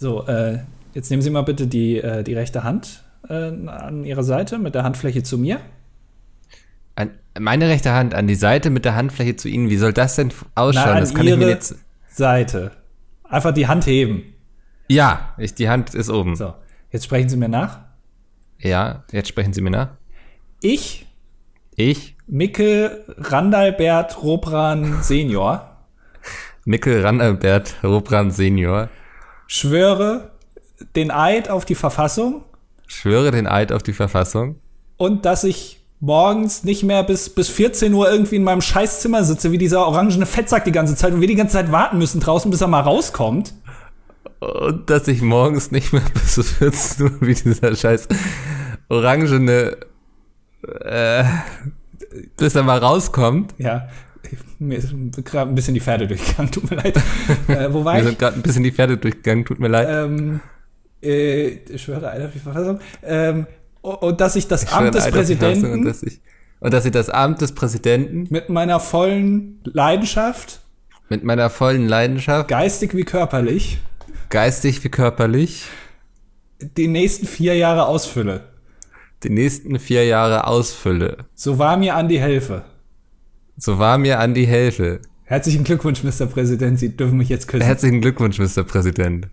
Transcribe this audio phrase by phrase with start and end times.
[0.00, 0.60] So, äh,
[0.94, 4.74] jetzt nehmen Sie mal bitte die, äh, die rechte Hand äh, an Ihrer Seite mit
[4.74, 5.60] der Handfläche zu mir.
[6.94, 9.68] An, meine rechte Hand an die Seite mit der Handfläche zu Ihnen.
[9.68, 10.84] Wie soll das denn ausschauen?
[10.86, 11.74] Na, an das kann Ihre ich mir jetzt.
[12.08, 12.70] Seite.
[13.24, 14.22] Einfach die Hand heben.
[14.88, 16.34] Ja, ich, die Hand ist oben.
[16.34, 16.54] So,
[16.90, 17.80] jetzt sprechen Sie mir nach.
[18.58, 19.90] Ja, jetzt sprechen Sie mir nach.
[20.62, 21.06] Ich,
[21.76, 25.76] Ich, Mikkel Randalbert Robran Senior,
[26.64, 28.88] Mikkel Randalbert Robran Senior,
[29.50, 30.30] schwöre
[30.94, 32.44] den Eid auf die Verfassung
[32.86, 34.56] schwöre den Eid auf die Verfassung,
[34.96, 39.52] und dass ich morgens nicht mehr bis, bis 14 Uhr irgendwie in meinem Scheißzimmer sitze,
[39.52, 42.50] wie dieser orangene Fettsack die ganze Zeit und wir die ganze Zeit warten müssen draußen,
[42.50, 43.54] bis er mal rauskommt.
[44.40, 48.08] Und dass ich morgens nicht mehr bis zu 14 Uhr wie dieser scheiß
[48.88, 49.76] orangene,
[50.80, 51.24] äh,
[52.36, 53.54] bis er mal rauskommt.
[53.56, 53.88] Ja,
[54.58, 54.92] mir ist
[55.24, 56.96] gerade ein bisschen die Pferde durchgegangen, tut mir leid.
[57.48, 58.06] äh, wo war Wir ich?
[58.06, 59.88] sind gerade ein bisschen die Pferde durchgegangen, tut mir leid.
[59.90, 60.40] ähm,
[61.02, 62.80] äh, ich schwöre auf die Verfassung.
[63.02, 63.46] Ähm,
[63.82, 66.20] und dass ich das Ich Amt des Präsidenten Und dass, ich,
[66.60, 70.60] und dass ich das Amt des Präsidenten mit meiner vollen Leidenschaft,
[71.08, 73.78] mit meiner vollen Leidenschaft, geistig wie körperlich,
[74.28, 75.64] geistig wie körperlich,
[76.76, 78.44] die nächsten vier Jahre ausfülle.
[79.22, 81.24] die nächsten vier Jahre ausfülle.
[81.34, 82.64] So war mir an die Helfe.
[83.60, 85.00] So war mir an die Hilfe.
[85.24, 86.24] Herzlichen Glückwunsch, Mr.
[86.24, 86.78] Präsident.
[86.78, 87.62] Sie dürfen mich jetzt küssen.
[87.62, 88.64] Herzlichen Glückwunsch, Mr.
[88.64, 89.28] Präsident.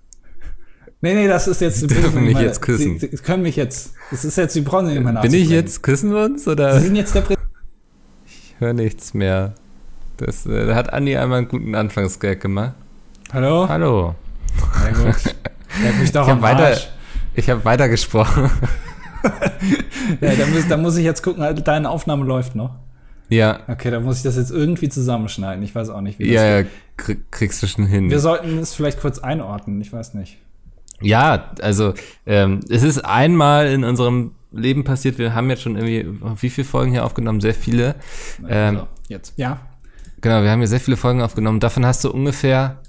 [0.99, 1.79] nee, nee, das ist jetzt.
[1.79, 2.99] Sie dürfen mich jetzt küssen.
[2.99, 3.93] Sie, Sie können mich jetzt.
[4.11, 6.77] Das ist jetzt, Sie brauchen nicht mehr Bin ich jetzt, küssen wir uns oder?
[6.77, 7.47] Sie sind jetzt der Präsident.
[8.25, 9.53] Ich höre nichts mehr.
[10.17, 12.73] Das, äh, da hat Andi einmal einen guten Anfangsgag gemacht.
[13.31, 13.69] Hallo?
[13.69, 14.15] Hallo.
[14.83, 15.23] Na gut.
[15.83, 16.77] Leck mich doch Ich habe weiter,
[17.33, 18.51] ich habe weitergesprochen.
[20.21, 22.75] Ja, da muss, da muss ich jetzt gucken, halt, deine Aufnahme läuft noch.
[23.29, 25.63] Ja, Okay, da muss ich das jetzt irgendwie zusammenschneiden.
[25.63, 27.31] Ich weiß auch nicht, wie das ja, ja, geht.
[27.31, 28.09] kriegst du schon hin.
[28.09, 29.81] Wir sollten es vielleicht kurz einordnen.
[29.81, 30.37] Ich weiß nicht.
[31.01, 31.93] Ja, also
[32.25, 35.17] ähm, es ist einmal in unserem Leben passiert.
[35.17, 37.41] Wir haben jetzt schon irgendwie wie viele Folgen hier aufgenommen?
[37.41, 37.95] Sehr viele.
[38.47, 39.33] Ähm, so, jetzt.
[39.37, 39.59] Ja.
[40.21, 41.59] Genau, wir haben hier sehr viele Folgen aufgenommen.
[41.59, 42.81] Davon hast du ungefähr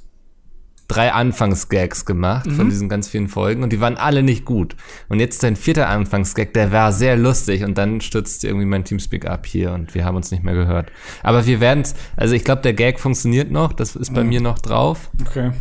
[0.88, 4.74] drei Anfangsgags gemacht von diesen ganz vielen Folgen und die waren alle nicht gut.
[5.08, 9.26] Und jetzt dein vierter Anfangsgag, der war sehr lustig und dann stürzt irgendwie mein Teamspeak
[9.26, 10.90] ab hier und wir haben uns nicht mehr gehört.
[11.22, 14.40] Aber wir werden es, also ich glaube, der Gag funktioniert noch, das ist bei mir
[14.40, 15.10] noch drauf.
[15.20, 15.52] Okay.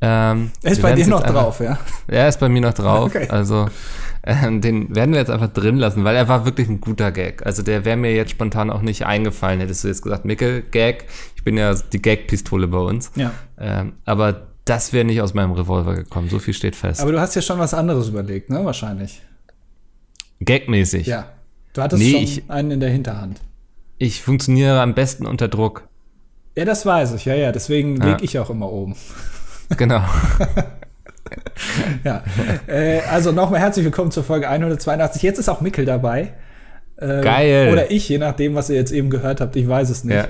[0.00, 1.78] Ähm, Er ist bei dir noch einfach- drauf, ja?
[2.06, 3.06] Er ist bei mir noch drauf.
[3.14, 3.28] Okay.
[3.28, 3.66] Also
[4.24, 7.46] ähm, den werden wir jetzt einfach drin lassen, weil er war wirklich ein guter Gag.
[7.46, 9.60] Also der wäre mir jetzt spontan auch nicht eingefallen.
[9.60, 11.06] Hättest du jetzt gesagt, Mickel, Gag.
[11.36, 13.10] Ich bin ja die Gag-Pistole bei uns.
[13.14, 13.30] Ja.
[13.58, 16.28] Ähm, aber das wäre nicht aus meinem Revolver gekommen.
[16.28, 17.00] So viel steht fest.
[17.00, 18.64] Aber du hast ja schon was anderes überlegt, ne?
[18.64, 19.22] Wahrscheinlich.
[20.44, 21.06] Gagmäßig.
[21.06, 21.26] Ja.
[21.72, 23.40] Du hattest Nee, schon ich- einen in der Hinterhand.
[23.98, 25.88] Ich funktioniere am besten unter Druck.
[26.56, 27.24] Ja, das weiß ich.
[27.26, 27.52] Ja, ja.
[27.52, 28.06] Deswegen Ja.
[28.12, 28.94] leg ich auch immer oben.
[29.76, 30.02] Genau.
[32.04, 32.22] Ja.
[32.66, 35.22] äh, also nochmal herzlich willkommen zur Folge 182.
[35.22, 36.34] Jetzt ist auch Mickel dabei.
[36.96, 37.72] Äh, Geil.
[37.72, 39.56] Oder ich, je nachdem, was ihr jetzt eben gehört habt.
[39.56, 40.28] Ich weiß es nicht.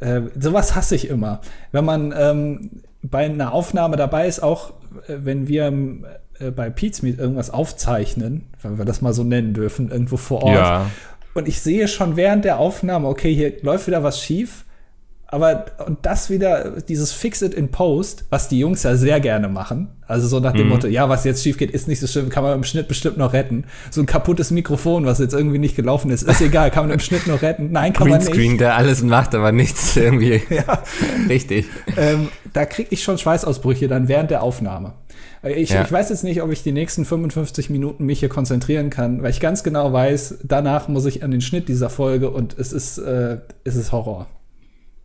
[0.00, 0.16] Ja.
[0.16, 1.40] Äh, sowas hasse ich immer.
[1.70, 4.70] Wenn man ähm, bei einer Aufnahme dabei ist, auch
[5.06, 6.06] äh, wenn wir ähm,
[6.38, 10.42] äh, bei Pete's Meet irgendwas aufzeichnen, wenn wir das mal so nennen dürfen, irgendwo vor
[10.42, 10.56] Ort.
[10.56, 10.90] Ja.
[11.34, 14.64] Und ich sehe schon während der Aufnahme, okay, hier läuft wieder was schief.
[15.32, 19.48] Aber und das wieder, dieses Fix it in Post, was die Jungs ja sehr gerne
[19.48, 19.88] machen.
[20.06, 20.68] Also so nach dem Mhm.
[20.68, 23.16] Motto, ja, was jetzt schief geht, ist nicht so schlimm, kann man im Schnitt bestimmt
[23.16, 23.64] noch retten.
[23.90, 27.00] So ein kaputtes Mikrofon, was jetzt irgendwie nicht gelaufen ist, ist egal, kann man im
[27.00, 27.72] Schnitt noch retten.
[27.72, 28.30] Nein, kann man nicht.
[28.30, 30.42] Greenscreen, der alles macht, aber nichts irgendwie.
[30.50, 30.82] Ja.
[31.30, 31.64] Richtig.
[31.96, 34.92] ähm, da kriege ich schon Schweißausbrüche dann während der Aufnahme.
[35.44, 35.82] Ich, Ja.
[35.82, 39.30] ich weiß jetzt nicht, ob ich die nächsten 55 Minuten mich hier konzentrieren kann, weil
[39.30, 42.98] ich ganz genau weiß, danach muss ich an den Schnitt dieser Folge und es ist,
[42.98, 44.26] äh, es ist Horror.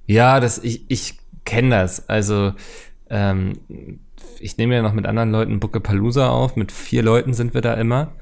[0.07, 2.09] Ja, das, ich, ich kenne das.
[2.09, 2.53] Also,
[3.09, 3.59] ähm,
[4.39, 6.55] ich nehme ja noch mit anderen Leuten Bucke Palooza auf.
[6.55, 8.13] Mit vier Leuten sind wir da immer.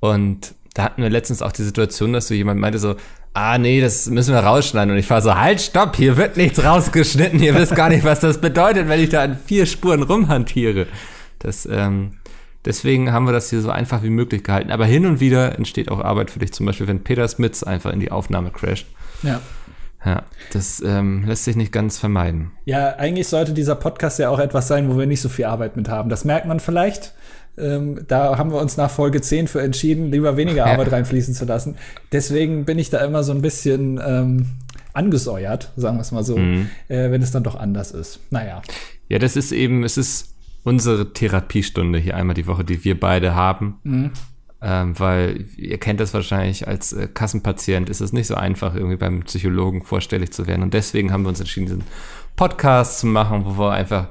[0.00, 2.96] Und da hatten wir letztens auch die Situation, dass so jemand meinte so,
[3.32, 4.92] ah nee, das müssen wir rausschneiden.
[4.92, 7.40] Und ich war so, halt, stopp, hier wird nichts rausgeschnitten.
[7.42, 10.86] Ihr wisst gar nicht, was das bedeutet, wenn ich da an vier Spuren rumhantiere.
[11.38, 12.18] Das, ähm,
[12.64, 14.70] deswegen haben wir das hier so einfach wie möglich gehalten.
[14.70, 16.52] Aber hin und wieder entsteht auch Arbeit für dich.
[16.52, 18.86] Zum Beispiel, wenn Peter Smits einfach in die Aufnahme crasht.
[19.22, 19.40] Ja.
[20.04, 22.52] Ja, das ähm, lässt sich nicht ganz vermeiden.
[22.64, 25.76] Ja, eigentlich sollte dieser Podcast ja auch etwas sein, wo wir nicht so viel Arbeit
[25.76, 26.08] mit haben.
[26.08, 27.14] Das merkt man vielleicht.
[27.58, 31.44] Ähm, da haben wir uns nach Folge 10 für entschieden, lieber weniger Arbeit reinfließen zu
[31.44, 31.76] lassen.
[32.12, 34.46] Deswegen bin ich da immer so ein bisschen ähm,
[34.94, 38.20] angesäuert, sagen wir es mal so, äh, wenn es dann doch anders ist.
[38.30, 38.62] Naja.
[39.08, 43.34] Ja, das ist eben, es ist unsere Therapiestunde hier einmal die Woche, die wir beide
[43.34, 44.12] haben.
[44.62, 48.96] Ähm, weil ihr kennt das wahrscheinlich als äh, Kassenpatient, ist es nicht so einfach, irgendwie
[48.96, 50.62] beim Psychologen vorstellig zu werden.
[50.62, 51.84] Und deswegen haben wir uns entschieden, diesen
[52.36, 54.08] Podcast zu machen, wo wir einfach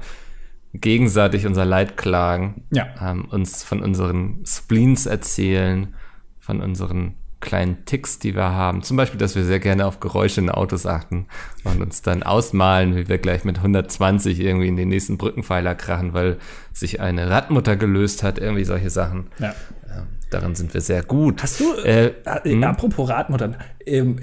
[0.74, 2.86] gegenseitig unser Leid klagen, Ja.
[3.00, 5.94] ähm, uns von unseren Spleens erzählen,
[6.38, 8.82] von unseren kleinen Ticks, die wir haben.
[8.82, 11.26] Zum Beispiel, dass wir sehr gerne auf Geräusche in Autos achten
[11.64, 16.12] und uns dann ausmalen, wie wir gleich mit 120 irgendwie in den nächsten Brückenpfeiler krachen,
[16.12, 16.38] weil
[16.72, 19.28] sich eine Radmutter gelöst hat, irgendwie solche Sachen.
[19.38, 19.54] Ja.
[19.88, 21.42] Ähm, darin sind wir sehr gut.
[21.42, 22.12] Hast du, Äh, äh,
[22.44, 23.56] äh, apropos Radmuttern,
[23.86, 24.16] ähm,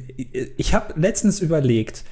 [0.58, 2.04] ich habe letztens überlegt,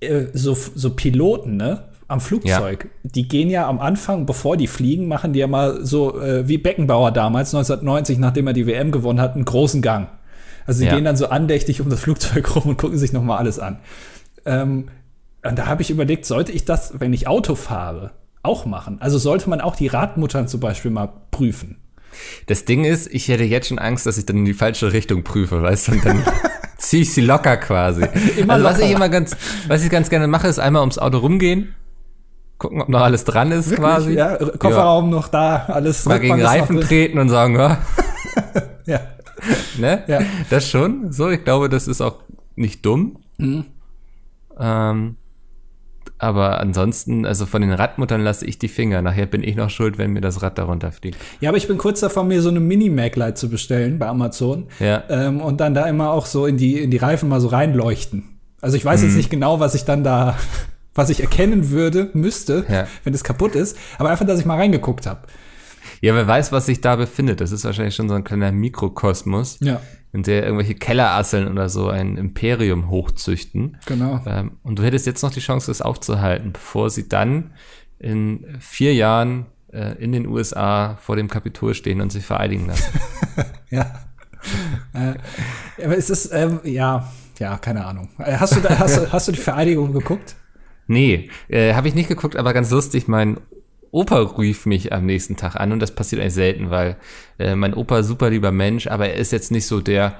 [0.00, 1.84] äh, so, so Piloten, ne?
[2.08, 6.20] Am Flugzeug, die gehen ja am Anfang, bevor die fliegen, machen die ja mal so
[6.20, 10.08] äh, wie Beckenbauer damals, 1990, nachdem er die WM gewonnen hat, einen großen Gang.
[10.66, 10.94] Also sie Ja.
[10.94, 13.80] gehen dann so andächtig um das Flugzeug rum und gucken sich noch mal alles an.
[14.44, 14.88] Ähm,
[15.44, 18.12] und da habe ich überlegt, sollte ich das, wenn ich Auto fahre,
[18.42, 18.98] auch machen?
[19.00, 21.78] Also sollte man auch die Radmuttern zum Beispiel mal prüfen?
[22.46, 25.22] Das Ding ist, ich hätte jetzt schon Angst, dass ich dann in die falsche Richtung
[25.24, 26.22] prüfe, weißt du, und dann
[26.78, 28.02] ziehe ich sie locker quasi.
[28.36, 28.86] Immer also was locker.
[28.88, 29.36] ich immer ganz,
[29.68, 31.74] was ich ganz gerne mache, ist einmal ums Auto rumgehen,
[32.58, 34.12] gucken, ob noch alles dran ist quasi.
[34.14, 36.04] Ja, Kofferraum noch da, alles.
[36.04, 37.78] Mal gegen Reifen treten und sagen, ja,
[38.86, 39.00] Ja.
[39.78, 40.04] ne?
[40.06, 40.20] Ja.
[40.50, 41.12] Das schon.
[41.12, 42.16] So, ich glaube, das ist auch
[42.54, 43.18] nicht dumm.
[43.38, 43.64] Mhm.
[44.58, 45.16] Ähm,
[46.18, 49.02] aber ansonsten, also von den Radmuttern lasse ich die Finger.
[49.02, 51.18] Nachher bin ich noch schuld, wenn mir das Rad darunter fliegt.
[51.40, 54.66] ja, aber ich bin kurz davor, mir so eine Mini-Maglite zu bestellen bei Amazon.
[54.80, 55.02] Ja.
[55.08, 58.24] Ähm, und dann da immer auch so in die, in die Reifen mal so reinleuchten.
[58.60, 59.06] Also ich weiß Mhm.
[59.08, 60.36] jetzt nicht genau, was ich dann da,
[60.94, 62.86] was ich erkennen würde, müsste, Ja.
[63.04, 63.76] wenn es kaputt ist.
[63.98, 65.20] Aber einfach, dass ich mal reingeguckt habe.
[66.00, 67.40] Ja, wer weiß, was sich da befindet.
[67.40, 69.80] Das ist wahrscheinlich schon so ein kleiner Mikrokosmos, Ja,
[70.16, 73.76] in der irgendwelche Kellerasseln oder so ein Imperium hochzüchten.
[73.84, 74.20] genau.
[74.26, 77.52] Ähm, und du hättest jetzt noch die Chance, das aufzuhalten, bevor sie dann
[77.98, 82.98] in vier Jahren äh, in den USA vor dem Kapitol stehen und sich vereidigen lassen.
[83.70, 83.82] Ja.
[84.94, 85.14] äh,
[85.84, 88.08] aber es ist, ähm, ja, ja, keine Ahnung.
[88.18, 90.36] Äh, Hast du, da, hast, hast du die Vereidigung geguckt?
[90.86, 93.38] Nee, äh, habe ich nicht geguckt, aber ganz lustig, mein
[93.96, 96.96] Opa rief mich am nächsten Tag an und das passiert eigentlich selten, weil
[97.38, 100.16] äh, mein Opa super lieber Mensch, aber er ist jetzt nicht so der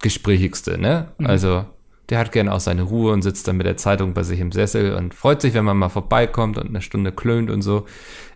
[0.00, 1.08] gesprächigste, ne?
[1.24, 1.64] Also
[2.10, 4.52] der hat gerne auch seine Ruhe und sitzt dann mit der Zeitung bei sich im
[4.52, 7.86] Sessel und freut sich, wenn man mal vorbeikommt und eine Stunde klönt und so.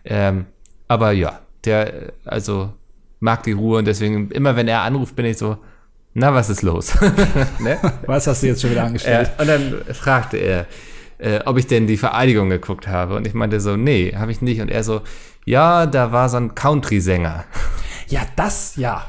[0.03, 0.45] Ähm,
[0.89, 2.73] aber ja, der äh, also
[3.21, 5.57] mag die Ruhe und deswegen immer wenn er anruft, bin ich so,
[6.13, 6.93] na was ist los?
[7.59, 7.79] ne?
[8.05, 9.31] Was hast du jetzt schon wieder Ja, angestellt?
[9.39, 10.67] und dann fragte er,
[11.17, 13.15] äh, ob ich denn die Vereidigung geguckt habe.
[13.15, 14.61] Und ich meinte so, nee, habe ich nicht.
[14.61, 15.01] Und er so,
[15.45, 17.45] ja, da war so ein Country-Sänger.
[18.07, 19.05] Ja, das, ja.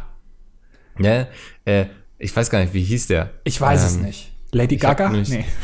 [0.98, 1.26] Ne?
[1.64, 1.86] Äh,
[2.18, 3.30] ich weiß gar nicht, wie hieß der?
[3.44, 4.32] Ich weiß es Ähm, nicht.
[4.52, 5.08] Lady Gaga?
[5.10, 5.44] nicht- Nee.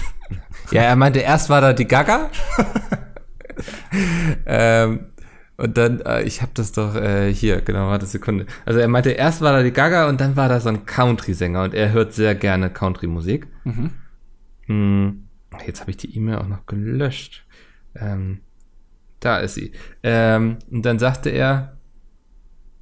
[0.73, 2.31] Ja, er meinte, erst war da die Gaga.
[4.47, 5.07] ähm,
[5.57, 8.47] und dann, äh, ich habe das doch äh, hier, genau, warte Sekunde.
[8.65, 11.63] Also er meinte, erst war da die Gaga und dann war da so ein Country-Sänger
[11.65, 13.47] und er hört sehr gerne Country-Musik.
[14.67, 15.25] Hm,
[15.67, 17.45] jetzt habe ich die E-Mail auch noch gelöscht.
[17.95, 18.41] Ähm,
[19.21, 19.73] da ist sie.
[20.03, 21.77] Ähm, und dann sagte er,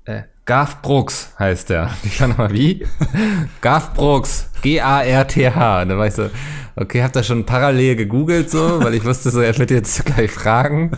[0.05, 1.91] äh, Garth Brooks heißt er.
[2.05, 2.87] Ich war nochmal wie?
[3.61, 4.51] Garth Brooks.
[4.63, 5.83] G-A-R-T-H.
[5.83, 6.31] Und dann war ich so,
[6.77, 10.31] okay, hab da schon parallel gegoogelt so, weil ich wusste so, er wird jetzt gleich
[10.31, 10.93] fragen.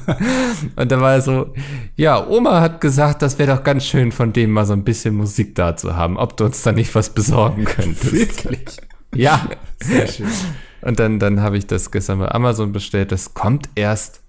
[0.76, 1.54] Und dann war er so,
[1.96, 5.14] ja, Oma hat gesagt, das wäre doch ganz schön von dem mal so ein bisschen
[5.14, 8.12] Musik da zu haben, ob du uns da nicht was besorgen könntest.
[8.12, 8.76] Wirklich?
[9.14, 9.48] Ja.
[9.82, 10.28] Sehr schön.
[10.82, 13.12] Und dann, dann habe ich das gestern bei Amazon bestellt.
[13.12, 14.22] Das kommt erst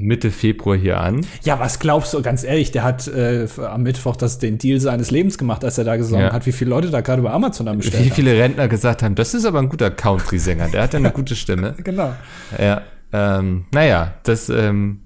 [0.00, 1.26] Mitte Februar hier an.
[1.42, 5.10] Ja, was glaubst du, ganz ehrlich, der hat äh, am Mittwoch das, den Deal seines
[5.10, 6.32] Lebens gemacht, als er da gesungen Ja.
[6.32, 8.14] hat, wie viele Leute da gerade bei Amazon am bestellt Wie haben.
[8.14, 11.34] viele Rentner gesagt haben, das ist aber ein guter Country-Sänger, der hat ja eine gute
[11.34, 11.74] Stimme.
[11.82, 12.14] Genau.
[12.60, 15.00] Ja, ähm, naja, das ähm,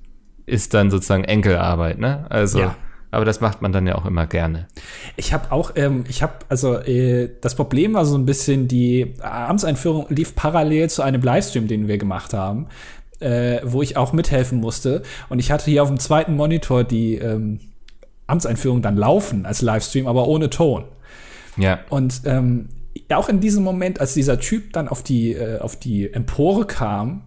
[0.45, 2.27] ist dann sozusagen Enkelarbeit, ne?
[2.29, 2.77] Also, Ja.
[3.13, 4.67] Aber das macht man dann ja auch immer gerne.
[5.17, 9.15] Ich habe auch, ähm, ich habe, also äh, das Problem war so ein bisschen, die
[9.21, 12.69] Amtseinführung lief parallel zu einem Livestream, den wir gemacht haben,
[13.21, 15.03] äh, wo ich auch mithelfen musste.
[15.29, 17.61] Und ich hatte hier auf dem zweiten Monitor die ähm,
[18.27, 20.85] Amtseinführung dann laufen als Livestream, aber ohne Ton.
[21.59, 22.71] Ja, Und ähm,
[23.13, 27.25] auch in diesem Moment, als dieser Typ dann auf die, äh, auf die Empore kam,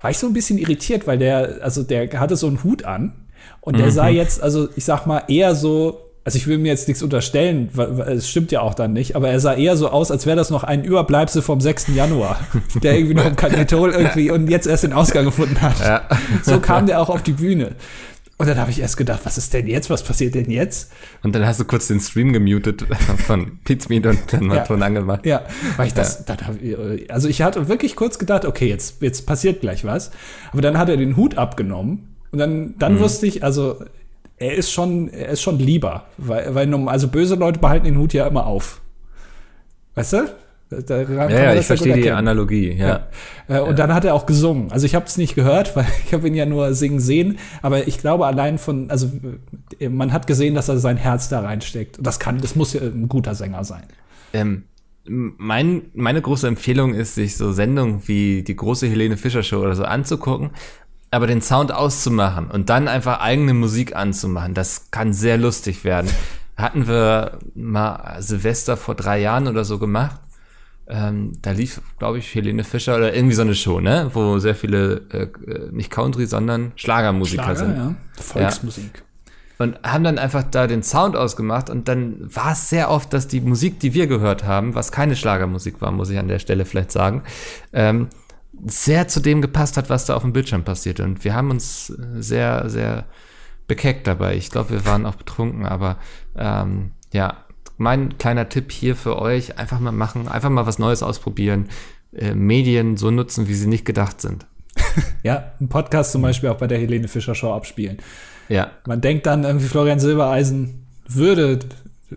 [0.00, 3.21] war ich so ein bisschen irritiert, weil der, also der hatte so einen Hut an
[3.62, 6.88] und der sah jetzt, also ich sag mal, eher so, also ich will mir jetzt
[6.88, 9.88] nichts unterstellen, weil, weil es stimmt ja auch dann nicht, aber er sah eher so
[9.88, 11.86] aus, als wäre das noch ein Überbleibsel vom 6.
[11.94, 12.40] Januar,
[12.82, 15.78] der irgendwie noch im Kapitol irgendwie und jetzt erst den Ausgang gefunden hat.
[15.80, 16.02] Ja.
[16.42, 17.76] So kam der auch auf die Bühne.
[18.36, 19.88] Und dann habe ich erst gedacht, was ist denn jetzt?
[19.88, 20.90] Was passiert denn jetzt?
[21.22, 22.84] und dann hast du kurz den Stream gemutet
[23.26, 24.64] von Pizmeet und dann mal Ja.
[24.64, 25.24] Ton angemacht.
[25.24, 25.42] Ja,
[25.76, 29.26] weil ich das, dann hab ich, also ich hatte wirklich kurz gedacht, okay, jetzt, jetzt
[29.26, 30.10] passiert gleich was.
[30.50, 33.76] Aber dann hat er den Hut abgenommen und dann, dann wusste ich, also
[34.38, 38.12] er ist schon, er ist schon lieber, weil, weil also böse Leute behalten den Hut
[38.12, 38.80] ja immer auf.
[39.94, 40.34] Weißt du?
[40.70, 43.06] Da ja, ja ich verstehe die Analogie, ja.
[43.48, 43.58] ja.
[43.58, 43.74] Äh, und ja.
[43.74, 44.72] dann hat er auch gesungen.
[44.72, 47.38] Also ich habe es nicht gehört, weil ich habe ihn ja nur singen sehen.
[47.60, 49.10] Aber ich glaube allein von, also
[49.90, 51.98] man hat gesehen, dass er sein Herz da reinsteckt.
[52.00, 53.82] Das kann, das muss ja ein guter Sänger sein.
[54.32, 54.64] Ähm,
[55.04, 59.74] mein, meine große Empfehlung ist, sich so Sendungen wie die große Helene Fischer Show oder
[59.74, 60.50] so anzugucken,
[61.12, 64.54] aber den Sound auszumachen und dann einfach eigene Musik anzumachen.
[64.54, 66.10] Das kann sehr lustig werden.
[66.56, 70.20] Hatten wir mal Silvester vor drei Jahren oder so gemacht.
[70.88, 74.10] Ähm, da lief, glaube ich, Helene Fischer oder irgendwie so eine Show, ne?
[74.12, 75.28] Wo sehr viele, äh,
[75.70, 77.76] nicht Country, sondern Schlagermusiker Schlager, sind.
[77.76, 77.94] Ja.
[78.20, 78.90] Volksmusik.
[78.94, 79.02] Ja
[79.62, 83.28] und haben dann einfach da den Sound ausgemacht und dann war es sehr oft, dass
[83.28, 86.64] die Musik, die wir gehört haben, was keine Schlagermusik war, muss ich an der Stelle
[86.64, 87.22] vielleicht sagen,
[87.72, 88.08] ähm,
[88.64, 91.00] sehr zu dem gepasst hat, was da auf dem Bildschirm passiert.
[91.00, 93.04] Und wir haben uns sehr, sehr
[93.66, 94.36] bekeckt dabei.
[94.36, 95.98] Ich glaube, wir waren auch betrunken, aber
[96.36, 97.44] ähm, ja,
[97.76, 101.68] mein kleiner Tipp hier für euch, einfach mal machen, einfach mal was Neues ausprobieren,
[102.14, 104.46] äh, Medien so nutzen, wie sie nicht gedacht sind.
[105.22, 107.98] ja, ein Podcast zum Beispiel auch bei der Helene Fischer Show abspielen.
[108.48, 108.70] Ja.
[108.86, 111.58] Man denkt dann irgendwie Florian Silbereisen würde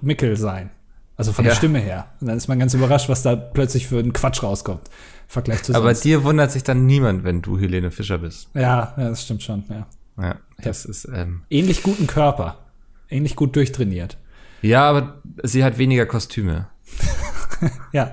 [0.01, 0.69] Mickel sein.
[1.17, 1.51] Also von ja.
[1.51, 2.07] der Stimme her.
[2.19, 4.89] Und dann ist man ganz überrascht, was da plötzlich für ein Quatsch rauskommt.
[5.27, 8.50] Vergleich zu Aber dir wundert sich dann niemand, wenn du Helene Fischer bist.
[8.53, 9.88] Ja, ja das stimmt schon, ja.
[10.22, 12.60] Ja, das ist, ähm, Ähnlich guten Körper.
[13.10, 14.17] Ähnlich gut durchtrainiert.
[14.62, 16.67] Ja, aber sie hat weniger Kostüme.
[17.91, 18.12] ja.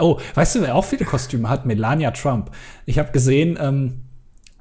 [0.00, 1.64] Oh, weißt du, wer auch viele Kostüme hat?
[1.66, 2.50] Melania Trump.
[2.84, 4.02] Ich habe gesehen, ähm,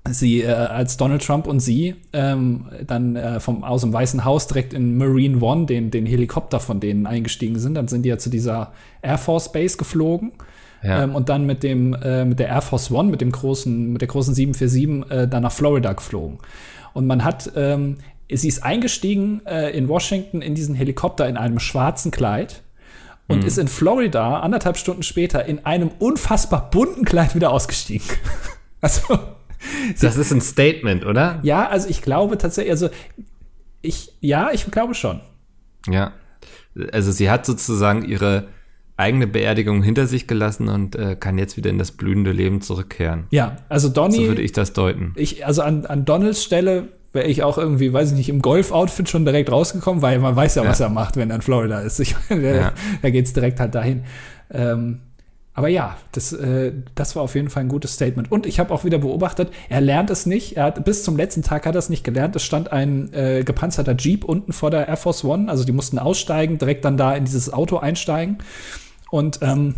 [0.10, 4.48] sie äh, als Donald Trump und sie ähm, dann äh, vom aus dem Weißen Haus
[4.48, 7.76] direkt in Marine One, den, den Helikopter von denen eingestiegen sind.
[7.76, 10.32] Dann sind die ja zu dieser Air Force Base geflogen.
[10.84, 11.04] Ja.
[11.04, 14.02] Ähm, und dann mit dem äh, mit der Air Force One, mit dem großen, mit
[14.02, 16.40] der großen 747 äh, dann nach Florida geflogen.
[16.94, 17.98] Und man hat, ähm,
[18.30, 22.64] sie ist eingestiegen äh, in Washington in diesen Helikopter in einem schwarzen Kleid
[23.28, 23.46] und mhm.
[23.46, 28.08] ist in Florida anderthalb Stunden später in einem unfassbar bunten Kleid wieder ausgestiegen.
[28.82, 29.20] also
[30.02, 31.40] das ist ein Statement, oder?
[31.44, 32.90] Ja, also ich glaube tatsächlich, also
[33.82, 35.22] ich, ja, ich glaube schon.
[35.88, 36.14] Ja.
[36.92, 38.48] Also sie hat sozusagen ihre
[39.02, 43.26] eigene Beerdigung hinter sich gelassen und äh, kann jetzt wieder in das blühende Leben zurückkehren.
[43.32, 44.18] Ja, also Donny.
[44.18, 45.14] So würde ich das deuten.
[45.16, 49.10] Ich, also an, an Donalds Stelle wäre ich auch irgendwie, weiß ich nicht, im Golf-Outfit
[49.10, 50.86] schon direkt rausgekommen, weil man weiß ja, was ja.
[50.86, 52.00] er macht, wenn er in Florida ist.
[52.00, 52.72] Ich, ja.
[53.02, 54.04] da geht's direkt halt dahin.
[54.54, 55.00] Ähm,
[55.54, 58.32] aber ja, das, äh, das war auf jeden Fall ein gutes Statement.
[58.32, 60.56] Und ich habe auch wieder beobachtet, er lernt es nicht.
[60.56, 62.36] Er hat bis zum letzten Tag hat er es nicht gelernt.
[62.38, 65.50] Es stand ein äh, gepanzerter Jeep unten vor der Air Force One.
[65.50, 68.38] Also die mussten aussteigen, direkt dann da in dieses Auto einsteigen.
[69.12, 69.76] Und ähm,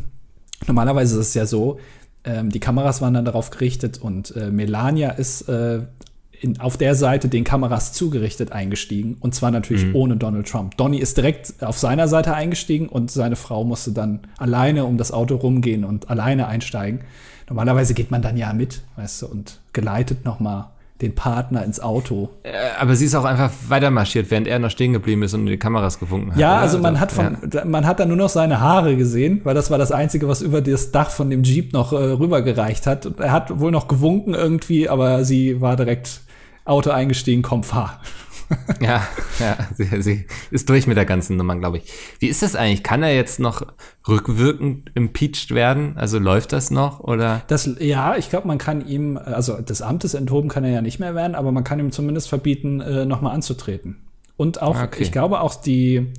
[0.67, 1.79] normalerweise ist es ja so,
[2.23, 5.81] ähm, die Kameras waren dann darauf gerichtet und äh, Melania ist äh,
[6.39, 9.17] in, auf der Seite den Kameras zugerichtet eingestiegen.
[9.19, 9.95] Und zwar natürlich mhm.
[9.95, 10.77] ohne Donald Trump.
[10.77, 15.11] Donny ist direkt auf seiner Seite eingestiegen und seine Frau musste dann alleine um das
[15.11, 17.01] Auto rumgehen und alleine einsteigen.
[17.49, 21.79] Normalerweise geht man dann ja mit, weißt du, und geleitet noch mal den Partner ins
[21.79, 22.29] Auto.
[22.43, 25.45] Äh, aber sie ist auch einfach weiter marschiert, während er noch stehen geblieben ist und
[25.45, 26.39] die Kameras gefunken hat.
[26.39, 26.61] Ja, oder?
[26.61, 27.65] also man also, hat von, ja.
[27.65, 30.61] man hat dann nur noch seine Haare gesehen, weil das war das Einzige, was über
[30.61, 33.05] das Dach von dem Jeep noch äh, rübergereicht hat.
[33.05, 36.21] Und er hat wohl noch gewunken irgendwie, aber sie war direkt
[36.65, 37.99] Auto eingestiegen, komm, fahr.
[38.81, 39.07] ja,
[39.39, 41.91] ja, sie, sie ist durch mit der ganzen Nummer, glaube ich.
[42.19, 42.83] Wie ist das eigentlich?
[42.83, 43.65] Kann er jetzt noch
[44.07, 45.97] rückwirkend impeached werden?
[45.97, 47.41] Also läuft das noch oder?
[47.47, 50.99] Das, ja, ich glaube, man kann ihm, also des Amtes enthoben kann er ja nicht
[50.99, 53.97] mehr werden, aber man kann ihm zumindest verbieten, äh, nochmal anzutreten.
[54.37, 55.03] Und auch, okay.
[55.03, 56.11] ich glaube auch die,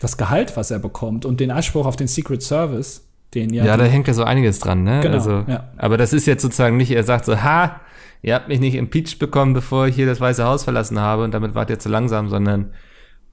[0.00, 3.04] das Gehalt, was er bekommt und den Anspruch auf den Secret Service,
[3.34, 3.64] den ja.
[3.64, 5.00] Ja, da hängt ja so einiges dran, ne?
[5.00, 5.70] Genau, also, ja.
[5.76, 7.80] Aber das ist jetzt sozusagen nicht, er sagt so, ha,
[8.24, 11.32] ihr habt mich nicht impeached bekommen, bevor ich hier das Weiße Haus verlassen habe und
[11.34, 12.72] damit wart ihr zu langsam, sondern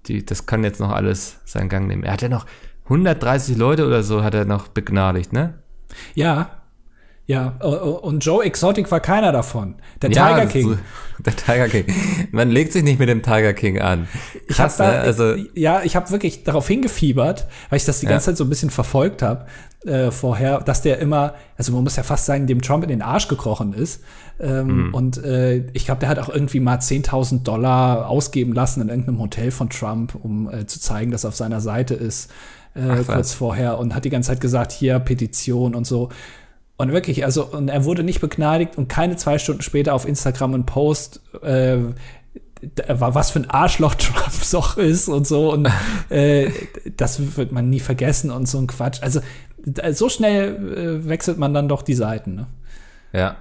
[0.07, 2.03] die, das kann jetzt noch alles seinen Gang nehmen.
[2.03, 2.45] Er hat ja noch
[2.85, 5.59] 130 Leute oder so hat er noch begnadigt, ne?
[6.13, 6.61] Ja,
[7.27, 9.75] ja, und Joe Exotic war keiner davon.
[10.01, 10.79] Der ja, Tiger King.
[11.19, 11.85] der Tiger King.
[12.31, 14.09] Man legt sich nicht mit dem Tiger King an.
[14.49, 14.99] Krass, ich hab da, ne?
[14.99, 18.33] also ja, ich habe wirklich darauf hingefiebert, weil ich das die ganze ja.
[18.33, 19.45] Zeit so ein bisschen verfolgt habe
[19.85, 23.01] äh, vorher, dass der immer, also man muss ja fast sagen, dem Trump in den
[23.01, 24.01] Arsch gekrochen ist.
[24.39, 24.93] Ähm, mhm.
[24.93, 29.19] Und äh, ich glaube, der hat auch irgendwie mal 10.000 Dollar ausgeben lassen in irgendeinem
[29.19, 32.31] Hotel von Trump, um äh, zu zeigen, dass er auf seiner Seite ist.
[32.73, 36.09] Äh, kurz vorher und hat die ganze Zeit gesagt, hier Petition und so.
[36.77, 40.53] Und wirklich, also, und er wurde nicht begnadigt und keine zwei Stunden später auf Instagram
[40.53, 41.77] ein Post, äh,
[42.87, 45.51] was für ein Arschloch Trump doch ist und so.
[45.51, 45.69] Und
[46.09, 46.49] äh,
[46.97, 49.01] das wird man nie vergessen und so ein Quatsch.
[49.01, 49.19] Also
[49.91, 52.35] so schnell äh, wechselt man dann doch die Seiten.
[52.35, 52.47] Ne?
[53.13, 53.37] Ja,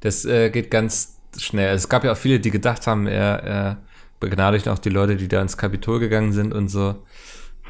[0.00, 1.74] das äh, geht ganz schnell.
[1.74, 3.76] Es gab ja auch viele, die gedacht haben, er, er
[4.18, 7.02] begnadigt auch die Leute, die da ins Kapitol gegangen sind und so.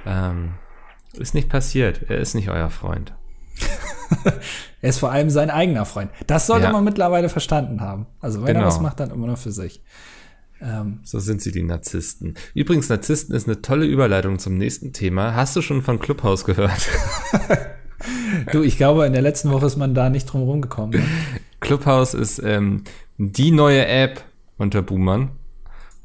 [0.06, 0.54] Ähm,
[1.14, 2.02] ist nicht passiert.
[2.08, 3.12] Er ist nicht euer Freund.
[4.80, 6.10] er ist vor allem sein eigener Freund.
[6.26, 6.72] Das sollte Ja.
[6.72, 8.06] man mittlerweile verstanden haben.
[8.20, 8.60] Also wenn Genau.
[8.60, 9.82] er was macht, dann immer nur für sich.
[10.60, 12.34] Ähm, So sind sie, die Narzissten.
[12.54, 15.34] Übrigens, Narzissten ist eine tolle Überleitung zum nächsten Thema.
[15.34, 16.88] Hast du schon von Clubhouse gehört?
[18.52, 21.00] du, ich glaube, in der letzten Woche ist man da nicht drum rumgekommen.
[21.00, 21.06] Ne?
[21.60, 22.84] Clubhouse ist ähm,
[23.18, 24.24] die neue App
[24.58, 25.30] unter Boomern.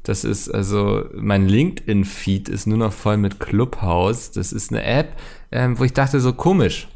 [0.02, 4.30] Das ist also, mein LinkedIn-Feed ist nur noch voll mit Clubhouse.
[4.30, 5.16] Das ist eine App,
[5.50, 6.88] ähm, wo ich dachte, so komisch.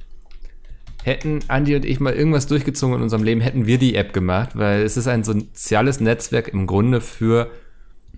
[1.02, 4.50] Hätten Andi und ich mal irgendwas durchgezogen in unserem Leben, hätten wir die App gemacht,
[4.54, 7.50] weil es ist ein soziales Netzwerk im Grunde für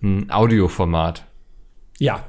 [0.03, 1.25] ein Audioformat.
[1.99, 2.25] Ja.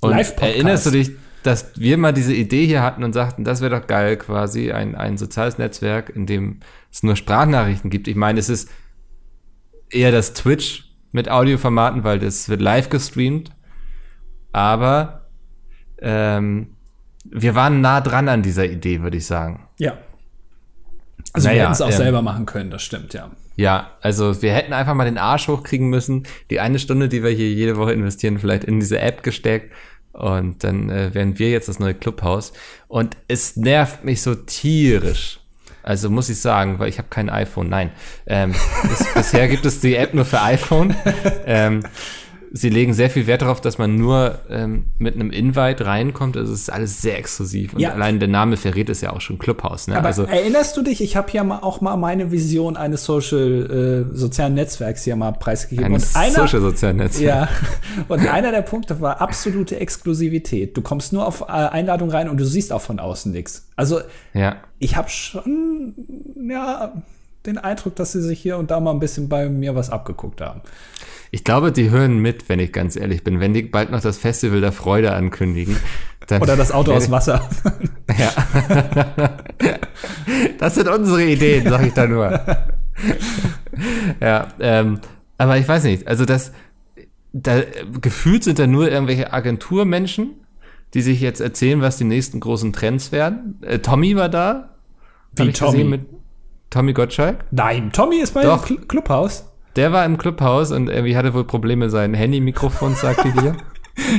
[0.00, 3.80] Und erinnerst du dich, dass wir mal diese Idee hier hatten und sagten, das wäre
[3.80, 8.08] doch geil, quasi ein, ein soziales Netzwerk, in dem es nur Sprachnachrichten gibt.
[8.08, 8.70] Ich meine, es ist
[9.90, 13.52] eher das Twitch mit Audioformaten, weil das wird live gestreamt.
[14.52, 15.28] Aber
[16.00, 16.76] ähm,
[17.24, 19.66] wir waren nah dran an dieser Idee, würde ich sagen.
[19.78, 19.98] Ja.
[21.32, 23.30] Also wir Naja, hätten es auch ähm, selber machen können, das stimmt, ja.
[23.56, 27.30] Ja, also wir hätten einfach mal den Arsch hochkriegen müssen, die eine Stunde, die wir
[27.30, 29.72] hier jede Woche investieren, vielleicht in diese App gesteckt
[30.12, 32.52] und dann äh, wären wir jetzt das neue Clubhaus
[32.88, 35.40] und es nervt mich so tierisch.
[35.82, 37.68] Also muss ich sagen, weil ich habe kein iPhone.
[37.68, 37.90] Nein,
[38.26, 38.54] ähm,
[38.92, 40.94] es, bisher gibt es die App nur für iPhone.
[41.46, 41.82] Ähm,
[42.52, 46.36] sie legen sehr viel Wert darauf, dass man nur ähm, mit einem Invite reinkommt.
[46.36, 47.92] Also es ist alles sehr exklusiv und Ja.
[47.92, 49.86] allein der Name verrät es ja auch schon Clubhaus.
[49.86, 49.96] Ne?
[49.96, 54.06] Aber also erinnerst du dich, ich habe ja mal auch mal meine Vision eines Social,
[54.12, 55.86] äh, sozialen Netzwerks hier mal preisgegeben.
[55.86, 57.48] ein und einer, Social Sozial Netzwerk.
[57.48, 57.48] Ja,
[58.08, 60.76] und einer der Punkte war absolute Exklusivität.
[60.76, 63.68] Du kommst nur auf äh, Einladung rein und du siehst auch von außen nichts.
[63.76, 64.00] Also
[64.34, 64.56] ja.
[64.78, 65.94] ich habe schon
[66.48, 66.92] ja
[67.46, 70.40] den Eindruck, dass sie sich hier und da mal ein bisschen bei mir was abgeguckt
[70.40, 70.60] haben.
[71.30, 73.40] Ich glaube, die hören mit, wenn ich ganz ehrlich bin.
[73.40, 75.76] Wenn die bald noch das Festival der Freude ankündigen.
[76.40, 77.48] Oder das Auto aus Wasser.
[78.18, 78.32] Ja.
[80.58, 82.40] das sind unsere Ideen, sag ich da nur.
[84.20, 85.00] ja, ähm,
[85.38, 86.06] aber ich weiß nicht.
[86.06, 86.52] Also das,
[87.32, 87.62] da,
[88.00, 90.34] gefühlt sind da nur irgendwelche Agenturmenschen,
[90.94, 93.58] die sich jetzt erzählen, was die nächsten großen Trends werden.
[93.62, 94.76] Äh, Tommy war da.
[95.34, 96.00] Wie Tommy?
[96.70, 97.44] Tommy Gottschalk.
[97.50, 98.64] Nein, Tommy ist bei Doch.
[98.64, 99.46] Cl Clubhaus.
[99.76, 103.56] Der war im Clubhaus und irgendwie hatte wohl Probleme sein Handy-Mikrofon, sagt die dir.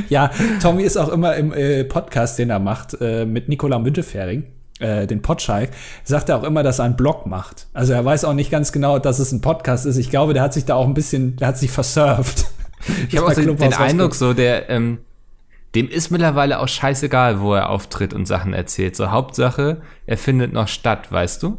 [0.08, 4.44] Ja, Tommy ist auch immer im äh, Podcast, den er macht, äh, mit Nicola Müntefering,
[4.78, 5.70] äh, den Potschalk,
[6.04, 7.66] sagt er auch immer, dass er einen Blog macht.
[7.72, 9.96] Also er weiß auch nicht ganz genau, dass es ein Podcast ist.
[9.96, 12.46] Ich glaube, der hat sich da auch ein bisschen, der hat sich versurft.
[13.08, 14.98] Ich habe auch so den Eindruck, so der, ähm,
[15.76, 18.96] dem ist mittlerweile auch scheißegal, wo er auftritt und Sachen erzählt.
[18.96, 21.58] So Hauptsache, er findet noch statt, weißt du?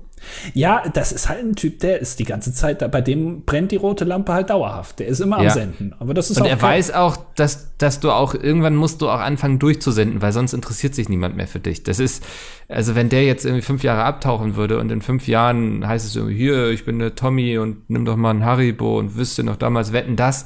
[0.53, 3.71] Ja, das ist halt ein Typ, der ist die ganze Zeit, da, bei dem brennt
[3.71, 4.99] die rote Lampe halt dauerhaft.
[4.99, 5.49] Der ist immer am Ja.
[5.51, 5.93] Senden.
[5.99, 9.09] Aber das ist Und auch er weiß auch, dass, dass du auch, irgendwann musst du
[9.09, 11.83] auch anfangen durchzusenden, weil sonst interessiert sich niemand mehr für dich.
[11.83, 12.23] Das ist,
[12.67, 16.15] also wenn der jetzt irgendwie fünf Jahre abtauchen würde und in fünf Jahren heißt es
[16.15, 19.57] irgendwie, hier, ich bin der Tommy und nimm doch mal ein Haribo und wüsste noch
[19.57, 20.45] damals wetten das.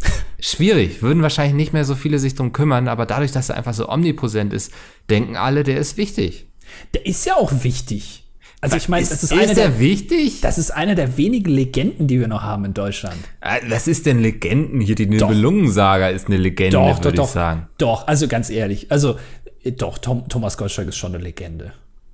[0.40, 3.74] Schwierig, würden wahrscheinlich nicht mehr so viele sich drum kümmern, aber dadurch, dass er einfach
[3.74, 4.72] so omnipräsent ist,
[5.10, 6.46] denken alle, der ist wichtig.
[6.94, 8.24] Der ist ja auch wichtig.
[8.62, 10.40] Also ich meine, das ist, ist eine der wichtig?
[10.42, 13.16] das ist eine der wenigen Legenden, die wir noch haben in Deutschland.
[13.40, 14.94] Ah, Was ist denn Legenden hier?
[14.94, 15.06] Die.
[15.06, 17.24] Nibelungensaga ist eine Legende, Doch, doch, würde doch.
[17.24, 17.68] ich sagen.
[17.78, 18.92] Doch, also ganz ehrlich.
[18.92, 19.16] Also,
[19.62, 21.72] äh, doch, Tom, Thomas Gottschalk ist schon eine Legende.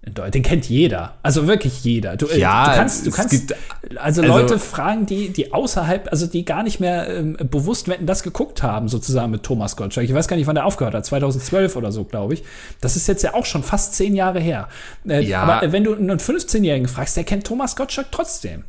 [0.09, 1.17] Den kennt jeder.
[1.25, 2.17] Also wirklich jeder.
[2.17, 3.55] Du, äh, Ja, du kannst, du es kannst gibt-
[3.99, 8.07] also, also- Leute fragen, die, die außerhalb, also die gar nicht mehr ähm, bewusst wetten,
[8.07, 10.09] das geguckt haben, sozusagen mit Thomas Gottschalk.
[10.09, 12.45] Ich weiß gar nicht, wann der aufgehört hat, 2012 oder so, glaube ich.
[12.81, 14.69] Das ist jetzt ja auch schon fast zehn Jahre her.
[15.09, 15.43] Äh, Ja.
[15.43, 18.65] Aber äh, wenn du einen 15-Jährigen fragst, der kennt Thomas Gottschalk trotzdem.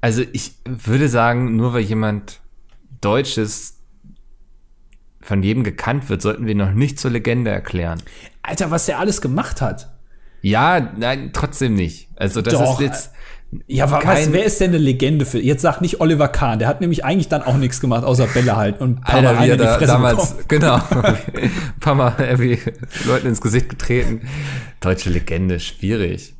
[0.00, 2.40] Also ich würde sagen, nur weil jemand
[3.00, 3.78] Deutsches
[5.20, 8.02] von jedem gekannt wird, sollten wir ihn noch nicht zur Legende erklären.
[8.42, 9.90] Alter, was der alles gemacht hat.
[10.44, 12.08] Ja, nein, trotzdem nicht.
[12.16, 13.10] Also das Doch, ist jetzt.
[13.66, 15.38] Ja, wa- was, wer ist denn eine Legende für?
[15.40, 18.54] Jetzt sag nicht Oliver Kahn, der hat nämlich eigentlich dann auch nichts gemacht, außer Bälle
[18.54, 20.44] halten und ein paar Mal Alter, er in die da Fresse damals, bekommen.
[20.48, 20.74] genau,
[21.40, 22.58] ein paar Mal irgendwie
[23.06, 24.28] Leuten ins Gesicht getreten.
[24.80, 26.34] Deutsche Legende, schwierig.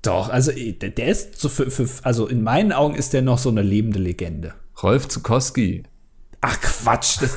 [0.00, 3.38] Doch, also der, der ist so für, für, also in meinen Augen ist der noch
[3.38, 4.54] so eine lebende Legende.
[4.82, 5.84] Rolf Zukowski.
[6.40, 7.36] Ach Quatsch, das,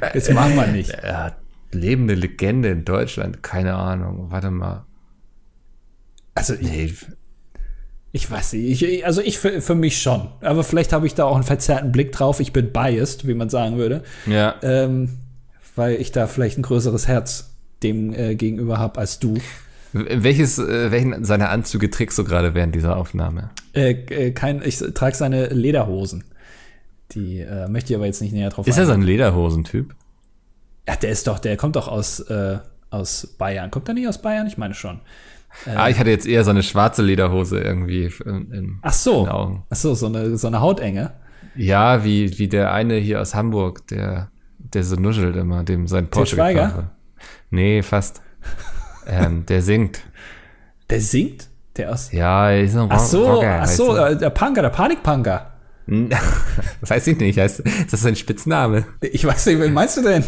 [0.12, 0.90] das machen wir nicht.
[1.04, 1.36] Ja,
[1.76, 4.30] lebende Legende in Deutschland, keine Ahnung.
[4.30, 4.84] Warte mal.
[6.34, 6.94] Also ich, Nee,
[8.16, 10.28] ich weiß nicht, ich, also ich für, für mich schon.
[10.40, 12.40] Aber vielleicht habe ich da auch einen verzerrten Blick drauf.
[12.40, 14.54] Ich bin biased, wie man sagen würde, ja.
[14.62, 15.10] ähm,
[15.74, 17.50] weil ich da vielleicht ein größeres Herz
[17.82, 19.34] dem äh, gegenüber habe als du.
[19.92, 23.50] Welches, äh, welchen seiner Anzüge trägst du gerade während dieser Aufnahme?
[23.74, 26.24] Äh, äh, kein, ich trage seine Lederhosen.
[27.12, 29.94] Die äh, möchte ich aber jetzt nicht näher drauf Ist er so ein Lederhosentyp?
[30.88, 32.58] Ja, der ist doch, der kommt doch aus, äh,
[32.90, 33.70] aus Bayern.
[33.70, 34.46] Kommt er nicht aus Bayern?
[34.46, 35.00] Ich meine schon.
[35.74, 38.12] ah, ich hatte jetzt eher so eine schwarze Lederhose irgendwie.
[38.24, 39.26] In, in, Ach so.
[39.28, 41.12] Ach so, so eine, so eine Hautenge.
[41.56, 46.08] Ja, wie, wie der eine hier aus Hamburg, der, der so nuschelt immer, dem sein
[46.08, 46.90] Porsche Schweiger?
[47.50, 48.22] Nee, fast.
[49.06, 50.00] ähm, der singt.
[50.90, 51.48] Der singt?
[51.76, 52.12] Der aus.
[52.12, 55.52] Ja, ist ein Ach so, Rocker, ach so, äh, der Punker, der Panikpunker.
[56.80, 58.84] weiß ich nicht, heißt, ist das sein Spitzname?
[59.00, 60.24] Ich weiß nicht, wen meinst du denn?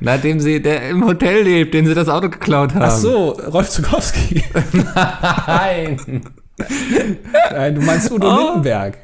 [0.00, 2.82] Nachdem sie, der im Hotel lebt, den sie das Auto geklaut haben.
[2.84, 4.44] Ach so, Rolf Zukowski.
[5.46, 6.22] Nein.
[7.52, 8.38] Nein, du meinst Udo Oh.
[8.46, 8.98] Lindenberg.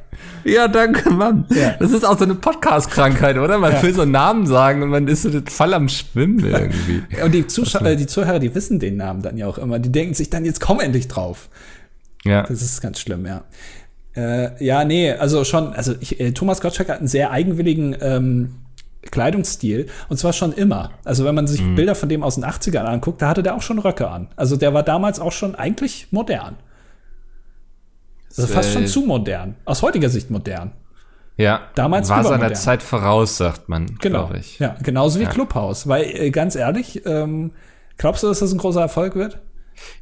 [0.44, 1.46] Ja, danke, Mann.
[1.50, 1.74] Ja.
[1.78, 3.58] Das ist auch so eine Podcast-Krankheit, oder?
[3.58, 3.82] Man Ja.
[3.82, 7.02] will so einen Namen sagen und man ist so voll am Schwimmen irgendwie.
[7.22, 9.78] Und die, Zuschauer, äh, die Zuhörer, die wissen den Namen dann ja auch immer.
[9.78, 11.48] Die denken sich dann, jetzt komm endlich drauf.
[12.24, 12.42] Ja.
[12.44, 13.42] Das ist ganz schlimm, ja.
[14.18, 18.57] Äh, ja, nee, also schon, also ich, äh, Thomas Gottschalk hat einen sehr eigenwilligen ähm,
[19.11, 20.90] Kleidungsstil und zwar schon immer.
[21.04, 23.62] Also wenn man sich Bilder von dem aus den 80ern anguckt, da hatte der auch
[23.62, 24.26] schon Röcke an.
[24.35, 26.57] Also der war damals auch schon eigentlich modern.
[28.37, 29.54] Also fast schon zu modern.
[29.64, 30.72] Aus heutiger Sicht modern.
[31.37, 31.61] Ja.
[31.76, 32.52] Damals war seiner.
[32.54, 34.26] Zeit voraus, sagt man, Genau.
[34.26, 34.59] glaube ich.
[34.59, 35.31] Ja, genauso wie Ja.
[35.31, 35.87] Clubhouse.
[35.87, 37.52] Weil, äh, ganz ehrlich, ähm,
[37.96, 39.38] glaubst du, dass das ein großer Erfolg wird?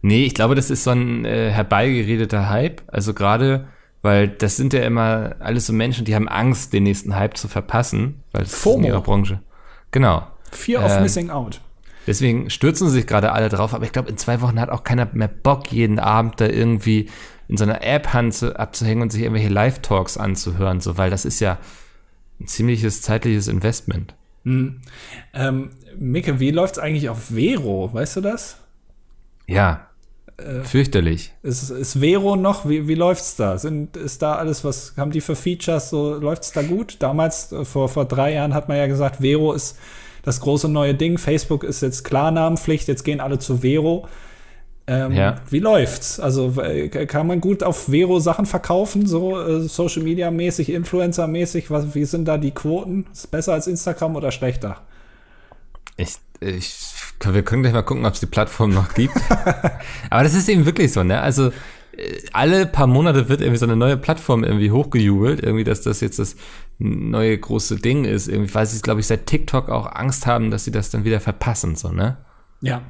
[0.01, 2.81] Nee, ich glaube, das ist so ein äh, herbeigeredeter Hype.
[2.87, 3.67] Also gerade,
[4.07, 7.49] weil das sind ja immer alles so Menschen, die haben Angst, den nächsten Hype zu
[7.49, 8.87] verpassen, weil es ist in FOMO.
[8.87, 9.41] ihrer Branche.
[9.91, 10.27] Genau.
[10.53, 11.61] Fear of Ähm, Missing Out.
[12.07, 15.09] Deswegen stürzen sich gerade alle drauf, aber ich glaube, in zwei Wochen hat auch keiner
[15.13, 17.11] mehr Bock, jeden Abend da irgendwie
[17.49, 21.59] in so einer App abzuhängen und sich irgendwelche Live-Talks anzuhören, so, weil das ist ja
[22.41, 24.15] ein ziemliches zeitliches Investment.
[24.45, 27.93] Ähm, Micke, wie läuft's eigentlich auf Vero?
[27.93, 28.59] Weißt du das?
[29.49, 29.89] Ja.
[30.39, 31.33] Äh, Fürchterlich.
[31.43, 32.69] Ist, ist Vero noch?
[32.69, 33.57] Wie, wie läuft's da?
[33.59, 35.91] Sind, ist da alles, was haben die für Features?
[35.91, 36.97] So läuft's da gut?
[37.01, 39.79] Damals, äh, vor, vor drei Jahren, hat man ja gesagt, Vero ist
[40.23, 41.19] das große neue Ding.
[41.19, 44.09] Facebook ist jetzt Klarnamenpflicht, jetzt gehen alle zu Vero.
[44.89, 45.37] Ähm, Ja.
[45.51, 46.21] Wie läuft's?
[46.21, 51.27] Also äh, kann man gut auf Vero Sachen verkaufen, so äh, Social Media mäßig, Influencer
[51.27, 51.71] mäßig?
[51.71, 53.07] Was, wie sind da die Quoten?
[53.13, 54.83] Ist besser als Instagram oder schlechter?
[55.97, 56.75] Ich, ich,
[57.25, 59.17] wir können gleich mal gucken, ob es die Plattform noch gibt.
[60.11, 61.21] Aber das ist eben wirklich so, ne?
[61.21, 61.49] Also
[61.97, 66.01] äh, alle paar Monate wird irgendwie so eine neue Plattform irgendwie hochgejubelt, irgendwie, dass das
[66.01, 66.37] jetzt das
[66.79, 70.65] neue große Ding ist, irgendwie, weil sie, glaube ich, seit TikTok auch Angst haben, dass
[70.65, 72.19] sie das dann wieder verpassen, so, ne?
[72.61, 72.83] Ja.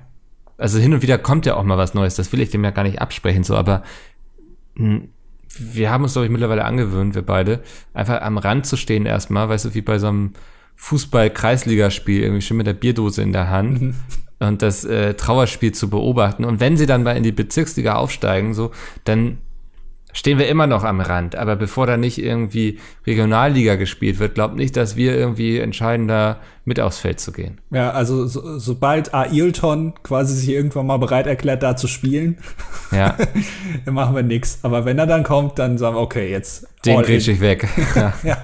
[0.59, 2.71] Also hin und wieder kommt ja auch mal was Neues, das will ich dem ja
[2.71, 3.83] gar nicht absprechen, so, aber
[4.75, 5.03] mh,
[5.59, 7.63] wir haben uns, glaube ich, mittlerweile angewöhnt, wir beide,
[7.95, 10.33] einfach am Rand zu stehen erstmal, weißt du, wie bei so einem
[10.77, 13.95] Fußball-Kreisligaspiel, irgendwie schön mit der Bierdose in der Hand
[14.39, 16.45] und das äh, Trauerspiel zu beobachten.
[16.45, 18.71] Und wenn sie dann mal in die Bezirksliga aufsteigen, so,
[19.05, 19.39] dann
[20.17, 21.37] stehen wir immer noch am Rand.
[21.37, 26.39] Aber bevor da nicht irgendwie Regionalliga gespielt wird, glaubt nicht, dass wir irgendwie entscheiden, da
[26.65, 27.61] mit aufs Feld zu gehen.
[27.71, 32.39] Ja, also so, sobald Ailton quasi sich irgendwann mal bereit erklärt, da zu spielen,
[32.93, 33.17] Ja,
[33.85, 34.61] dann machen wir nix.
[34.63, 37.09] Aber wenn er dann kommt, dann sagen wir, okay, jetzt den all in.
[37.09, 37.69] grätsch ich weg.
[37.95, 38.15] ja.
[38.23, 38.39] Ja.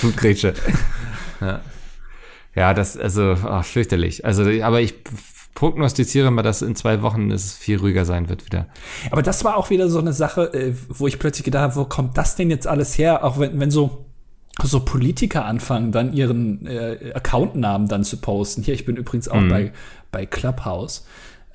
[0.00, 0.54] Blutgrätsche.
[1.42, 1.60] Ja.
[2.54, 4.24] ja, das, also, oh, fürchterlich.
[4.24, 4.94] Also, aber ich
[5.54, 8.66] prognostiziere mal, dass in zwei Wochen es viel ruhiger sein wird wieder.
[9.10, 11.84] Aber das war auch wieder so eine Sache, äh, wo ich plötzlich gedacht habe, wo
[11.84, 13.24] kommt das denn jetzt alles her?
[13.24, 14.06] Auch wenn, wenn so
[14.62, 18.62] so Politiker anfangen, dann ihren äh, Accountnamen dann zu posten.
[18.62, 19.48] Hier, ich bin übrigens auch Mhm.
[19.48, 19.72] bei,
[20.10, 21.06] bei Clubhouse.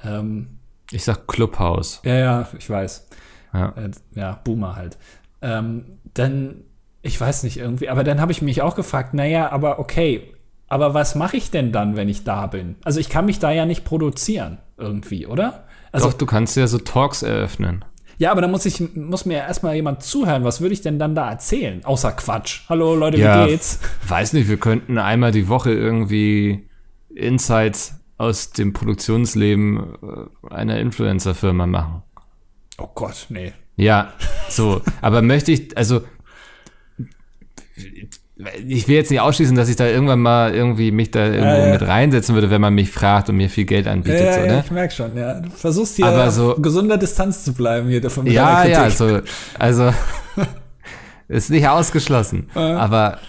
[0.03, 0.47] Ähm,
[0.91, 2.01] Ich sag Clubhaus.
[2.03, 3.07] ja, ja, ich weiß.
[3.53, 3.69] Ja.
[3.77, 4.97] Äh, ja, Boomer halt.
[5.43, 6.63] Ähm, dann,
[7.07, 10.33] ich weiß nicht irgendwie, aber dann habe ich mich auch gefragt, naja, aber okay,
[10.67, 12.75] aber was mache ich denn dann, wenn ich da bin?
[12.83, 15.63] Also ich kann mich da ja nicht produzieren irgendwie, oder?
[15.91, 17.85] Also Doch, du kannst ja so Talks eröffnen.
[18.17, 20.43] ja, aber dann muss ich muss mir erstmal jemand zuhören.
[20.43, 21.83] Was würde ich denn dann da erzählen?
[21.85, 22.61] Außer Quatsch.
[22.67, 23.45] Hallo Leute, Ja.
[23.45, 23.79] wie geht's?
[24.07, 26.69] Weiß nicht, wir könnten einmal die Woche irgendwie
[27.15, 29.79] Insights aus dem Produktionsleben
[30.51, 32.03] äh, einer Influencer-Firma machen.
[32.77, 33.53] Oh Gott, nee.
[33.75, 34.13] Ja,
[34.49, 34.81] so.
[35.01, 36.01] Aber möchte ich, also
[38.67, 41.65] ich will jetzt nicht ausschließen, dass ich da irgendwann mal irgendwie mich da irgendwo Ja,
[41.67, 41.71] ja.
[41.73, 44.45] mit reinsetzen würde, wenn man mich fragt und mir viel Geld anbietet, Ja, so, ja,
[44.45, 44.61] ne?
[44.63, 45.39] ich merk schon, ja.
[45.39, 49.21] Du versuchst hier Aber auf so- gesunder Distanz zu bleiben hier davon Ja, ja, also,
[49.57, 49.91] also
[51.27, 52.49] ist nicht ausgeschlossen.
[52.53, 52.77] Ja.
[52.77, 53.19] Aber,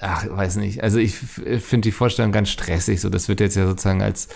[0.00, 0.82] ach, weiß nicht.
[0.82, 3.00] Also ich finde die Vorstellung ganz stressig.
[3.00, 4.28] So, das wird jetzt ja sozusagen als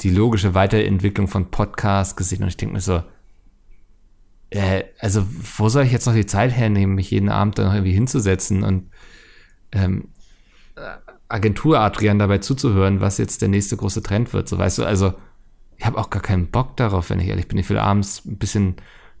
[0.00, 2.42] die logische Weiterentwicklung von Podcasts gesehen.
[2.42, 3.02] Und ich denke mir so,
[4.50, 5.24] äh, also
[5.56, 8.62] wo soll ich jetzt noch die Zeit hernehmen, mich jeden Abend dann noch irgendwie hinzusetzen
[8.64, 8.90] und
[9.72, 10.08] ähm,
[11.28, 14.48] Agentur-Adrian dabei zuzuhören, was jetzt der nächste große Trend wird.
[14.48, 15.14] So weißt du, also
[15.76, 17.58] ich habe auch gar keinen Bock darauf, wenn ich ehrlich bin.
[17.58, 18.76] Ich will abends ein bisschen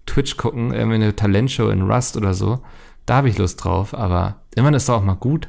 [0.06, 2.60] Twitch gucken, irgendwie eine Talentshow in Rust oder so.
[3.06, 5.48] Da habe ich Lust drauf, aber irgendwann ist doch auch mal gut.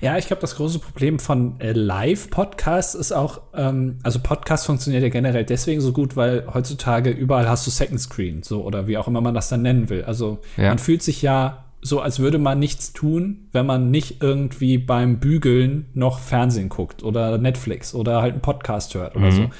[0.00, 5.04] Ja, ich glaube, das große Problem von äh, Live-Podcasts ist auch, ähm, also Podcast funktioniert
[5.04, 8.98] ja generell deswegen so gut, weil heutzutage überall hast du Second Screen, so oder wie
[8.98, 10.02] auch immer man das dann nennen will.
[10.04, 10.70] Also Ja.
[10.70, 15.18] man fühlt sich ja so, als würde man nichts tun, wenn man nicht irgendwie beim
[15.18, 19.50] Bügeln noch Fernsehen guckt oder Netflix oder halt einen Podcast hört oder so.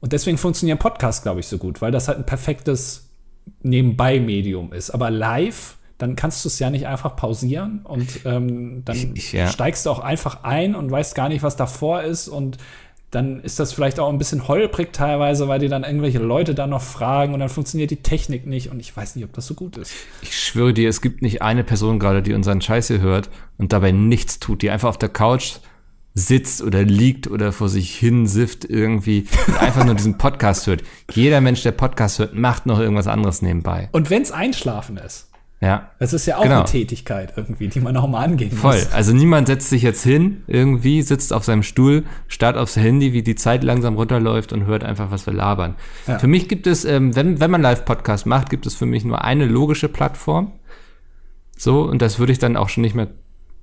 [0.00, 3.08] Und deswegen funktionieren Podcasts, glaube ich, so gut, weil das halt ein perfektes
[3.62, 4.90] Nebenbei-Medium ist.
[4.90, 9.32] Aber live, dann kannst du es ja nicht einfach pausieren und ähm, dann Ich- ich-
[9.32, 9.48] ja.
[9.48, 12.58] steigst du auch einfach ein und weißt gar nicht, was davor ist und
[13.10, 16.66] dann ist das vielleicht auch ein bisschen holprig teilweise, weil die dann irgendwelche Leute da
[16.66, 19.54] noch fragen und dann funktioniert die Technik nicht und ich weiß nicht, ob das so
[19.54, 19.92] gut ist.
[20.22, 23.72] Ich schwöre dir, es gibt nicht eine Person gerade, die unseren Scheiß hier hört und
[23.72, 25.58] dabei nichts tut, die einfach auf der Couch
[26.18, 30.82] sitzt oder liegt oder vor sich hin sifft irgendwie und einfach nur diesen Podcast hört.
[31.12, 33.90] Jeder Mensch, der Podcast hört, macht noch irgendwas anderes nebenbei.
[33.92, 35.25] Und wenn's Einschlafen ist,
[35.58, 35.90] Ja.
[35.98, 36.56] das ist ja auch Genau.
[36.56, 38.74] eine Tätigkeit irgendwie, die man auch mal angehen Voll.
[38.74, 38.92] muss.
[38.92, 43.22] Also niemand setzt sich jetzt hin, irgendwie, sitzt auf seinem Stuhl, starrt aufs Handy, wie
[43.22, 45.74] die Zeit langsam runterläuft und hört einfach, was wir labern.
[46.06, 46.18] Ja.
[46.18, 49.24] Für mich gibt es, ähm, wenn, wenn man Live-Podcast macht, gibt es für mich nur
[49.24, 50.52] eine logische Plattform.
[51.56, 53.08] So, und das würde ich dann auch schon nicht mehr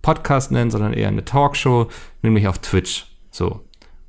[0.02, 1.90] Podcast nennen, sondern eher eine Talkshow,
[2.24, 3.06] nämlich auf Twitch.
[3.30, 3.62] So.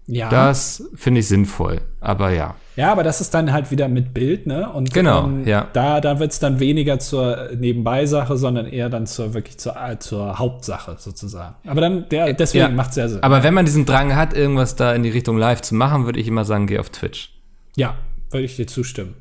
[0.06, 0.28] Ja.
[0.28, 1.80] Das finde ich sinnvoll.
[2.00, 2.56] Aber ja.
[2.76, 4.68] Ja, aber das ist dann halt wieder mit Bild, ne?
[4.70, 5.68] Und Genau, ähm, ja.
[5.72, 10.38] da, da wird's dann weniger zur Nebenbei-Sache, sondern eher dann zur wirklich zur, äh, zur
[10.38, 11.54] Hauptsache sozusagen.
[11.66, 12.68] Aber dann, der, deswegen Ja.
[12.70, 13.22] macht's sehr Sinn.
[13.22, 16.18] Aber wenn man diesen Drang hat, irgendwas da in die Richtung live zu machen, würde
[16.20, 17.30] ich immer sagen, geh auf Twitch.
[17.76, 17.94] ja,
[18.30, 19.14] würde ich dir zustimmen.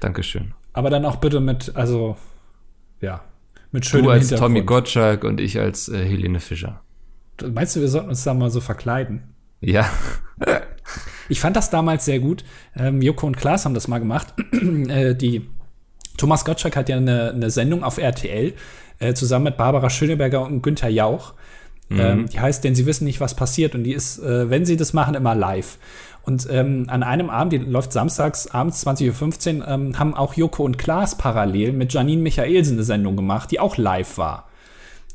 [0.00, 0.52] Dankeschön.
[0.72, 2.16] Aber dann auch bitte mit, also,
[3.00, 3.22] ja,
[3.70, 4.28] mit schönem Du als.
[4.30, 6.80] Tommy Gottschalk und ich als äh, Helene Fischer.
[7.52, 9.22] Meinst du, wir sollten uns da mal so verkleiden?
[9.66, 9.90] Ja.
[11.28, 12.44] Ich fand das damals sehr gut.
[12.76, 14.32] Ähm, Joko und Klaas haben das mal gemacht.
[14.88, 15.48] äh, die
[16.16, 18.54] Thomas Gottschalk hat ja eine, eine Sendung auf RTL
[19.00, 21.34] äh, zusammen mit Barbara Schöneberger und Günther Jauch.
[21.88, 23.74] Ähm, die heißt, denn sie wissen nicht, was passiert.
[23.74, 25.78] Und die ist, äh, wenn sie das machen, immer live.
[26.22, 30.64] Und ähm, an einem Abend, die läuft samstags abends 20.15 Uhr, ähm, haben auch Joko
[30.64, 34.48] und Klaas parallel mit Janine Michaelsen eine Sendung gemacht, die auch live war.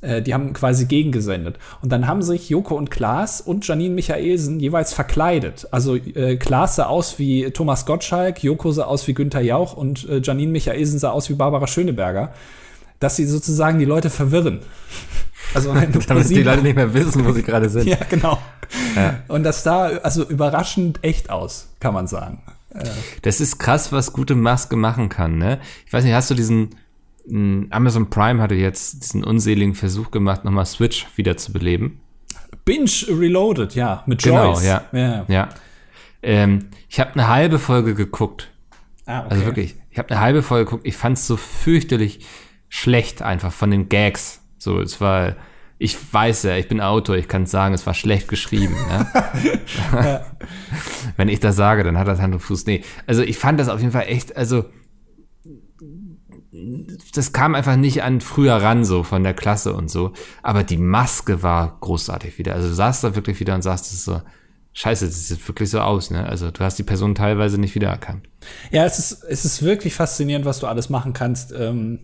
[0.01, 1.57] Äh, die haben quasi gegengesendet.
[1.81, 5.67] Und dann haben sich Joko und Klaas und Janine Michaelsen jeweils verkleidet.
[5.71, 10.09] Also äh, Klaas sah aus wie Thomas Gottschalk, Joko sah aus wie Günther Jauch und
[10.09, 12.33] äh, Janine Michaelsen sah aus wie Barbara Schöneberger.
[12.99, 14.59] Dass sie sozusagen die Leute verwirren.
[15.53, 15.73] Also
[16.07, 17.85] Damit die Leute nicht mehr wissen, wo sie gerade sind.
[17.87, 18.37] ja, genau.
[18.95, 19.19] Ja.
[19.27, 22.41] Und das sah also überraschend echt aus, kann man sagen.
[23.23, 25.59] Das ist krass, was gute Maske machen kann, ne?
[25.85, 26.69] Ich weiß nicht, hast du diesen
[27.27, 31.99] Amazon Prime hatte jetzt diesen unseligen Versuch gemacht, nochmal Switch wiederzubeleben.
[32.65, 34.65] Binge Reloaded, ja, mit Genau, Joyce.
[34.65, 34.83] ja.
[34.91, 35.25] ja.
[35.27, 35.49] Ja.
[36.23, 38.49] Ähm, ich habe eine halbe Folge geguckt.
[39.05, 39.27] Ah, okay.
[39.29, 40.85] Also wirklich, ich habe eine halbe Folge geguckt.
[40.87, 42.25] Ich fand es so fürchterlich
[42.69, 44.41] schlecht einfach von den Gags.
[44.57, 45.35] So, es war,
[45.79, 48.75] ich weiß ja, ich bin Autor, ich kann sagen, es war schlecht geschrieben.
[48.87, 49.07] Ne?
[51.17, 52.65] Wenn ich das sage, dann hat das Hand und Fuß.
[52.67, 54.65] Nee, also ich fand das auf jeden Fall echt, also
[57.15, 60.13] das kam einfach nicht an früher ran, so von der Klasse und so.
[60.43, 62.53] Aber die Maske war großartig wieder.
[62.55, 64.21] Also du saßt da wirklich wieder und sagst, das so,
[64.73, 66.25] scheiße, das sieht wirklich so aus, ne?
[66.25, 68.27] Also du hast die Person teilweise nicht wiedererkannt.
[68.71, 71.51] Ja, es ist, es ist wirklich faszinierend, was du alles machen kannst.
[71.51, 71.99] Ähm,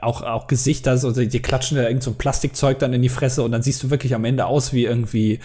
[0.00, 3.42] auch, auch Gesichter, so, die klatschen da irgend so ein Plastikzeug dann in die Fresse
[3.42, 5.40] und dann siehst du wirklich am Ende aus wie irgendwie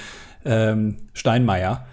[0.45, 1.85] ähm, Steinmeier.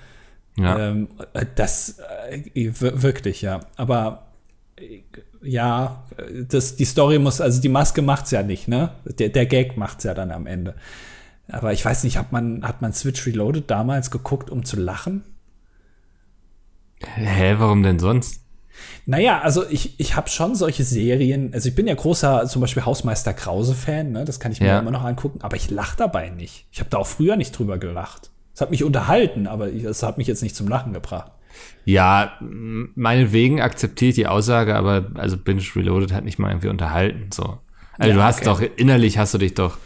[0.56, 0.78] Ja.
[0.90, 1.08] Ähm,
[1.56, 1.98] das
[2.30, 3.60] äh, wir- wirklich, ja.
[3.76, 4.26] Aber
[5.42, 6.04] ja,
[6.48, 8.90] das, die Story muss, also die Maske macht's ja nicht, ne?
[9.04, 10.74] Der, der Gag macht's ja dann am Ende.
[11.48, 15.24] Aber ich weiß nicht, hat man, hat man Switch Reloaded damals geguckt, um zu lachen?
[17.14, 18.40] Hä, warum denn sonst?
[19.06, 22.84] Naja, also ich, ich habe schon solche Serien, also ich bin ja großer zum Beispiel
[22.84, 24.24] Hausmeister Krause-Fan, ne?
[24.24, 24.78] das kann ich mir Ja.
[24.80, 26.66] immer noch angucken, aber ich lach dabei nicht.
[26.72, 28.30] Ich habe da auch früher nicht drüber gelacht.
[28.54, 31.32] Es hat mich unterhalten, aber es hat mich jetzt nicht zum Lachen gebracht.
[31.84, 37.30] Ja, meinetwegen akzeptiere ich die Aussage, aber also Binge Reloaded hat nicht mal irgendwie unterhalten,
[37.32, 37.58] so.
[37.98, 38.68] Also Ja, du hast okay.
[38.68, 39.78] doch, innerlich hast du dich doch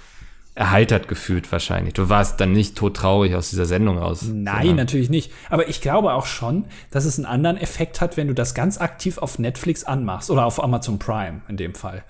[0.59, 1.95] erheitert gefühlt wahrscheinlich.
[1.95, 4.25] Du warst dann nicht todtraurig aus dieser Sendung raus.
[4.29, 5.31] Nein, natürlich nicht.
[5.51, 8.81] Aber ich glaube auch schon, dass es einen anderen Effekt hat, wenn du das ganz
[8.81, 12.03] aktiv auf Netflix anmachst oder auf Amazon Prime in dem Fall.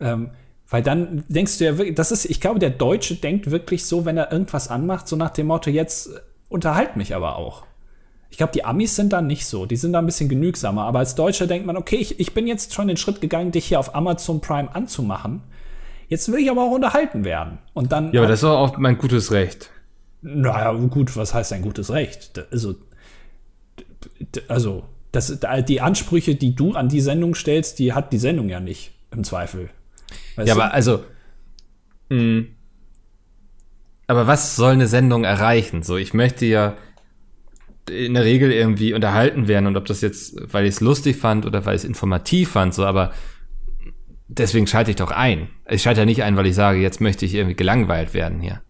[0.00, 0.30] Ähm,
[0.68, 4.04] weil dann denkst du ja wirklich, das ist, ich glaube, der Deutsche denkt wirklich so,
[4.04, 6.10] wenn er irgendwas anmacht, so nach dem Motto, jetzt
[6.48, 7.64] unterhalt mich aber auch.
[8.32, 9.66] Ich glaube, die Amis sind da nicht so.
[9.66, 10.84] Die sind da ein bisschen genügsamer.
[10.84, 13.66] Aber als Deutscher denkt man, okay, ich, ich bin jetzt schon den Schritt gegangen, dich
[13.66, 15.42] hier auf Amazon Prime anzumachen.
[16.08, 17.58] Jetzt will ich aber auch unterhalten werden.
[17.74, 19.70] Und dann Ja, aber das ist auch mein gutes Recht.
[20.22, 22.42] naja, gut, was heißt ein gutes Recht?
[22.50, 22.74] Also,
[24.48, 28.48] also das, da- die Ansprüche, die du an die Sendung stellst, die hat die Sendung
[28.48, 29.68] ja nicht, im Zweifel.
[30.36, 30.60] Weißt Ja, du?
[30.62, 31.04] aber also,
[32.08, 32.44] mh,
[34.06, 35.82] aber was soll eine Sendung erreichen?
[35.82, 36.74] So, ich möchte ja
[37.90, 41.46] in der Regel irgendwie unterhalten werden und ob das jetzt, weil ich es lustig fand
[41.46, 43.12] oder weil ich es informativ fand, so, aber
[44.28, 45.48] deswegen schalte ich doch ein.
[45.68, 48.62] Ich schalte ja nicht ein, weil ich sage, jetzt möchte ich irgendwie gelangweilt werden hier.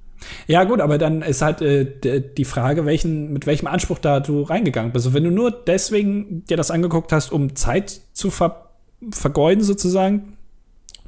[0.46, 4.42] Ja, gut, aber dann ist halt äh, die Frage, welchen, mit welchem Anspruch da du
[4.42, 5.06] reingegangen bist.
[5.06, 8.68] Also wenn du nur deswegen dir das angeguckt hast, um Zeit zu ver
[9.10, 10.36] vergeuden, sozusagen,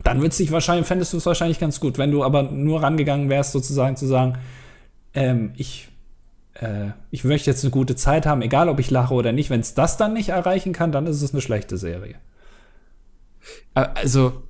[0.03, 1.97] dann würdest dich wahrscheinlich, fändest du es wahrscheinlich ganz gut.
[1.97, 4.39] Wenn du aber nur rangegangen wärst, sozusagen zu sagen,
[5.15, 5.89] ähm, ich,
[6.55, 9.51] äh, ich möchte jetzt eine gute Zeit haben, egal ob ich lache oder nicht.
[9.51, 12.17] Wenn es das dann nicht erreichen kann, dann ist es eine schlechte Serie.
[13.75, 14.43] Also,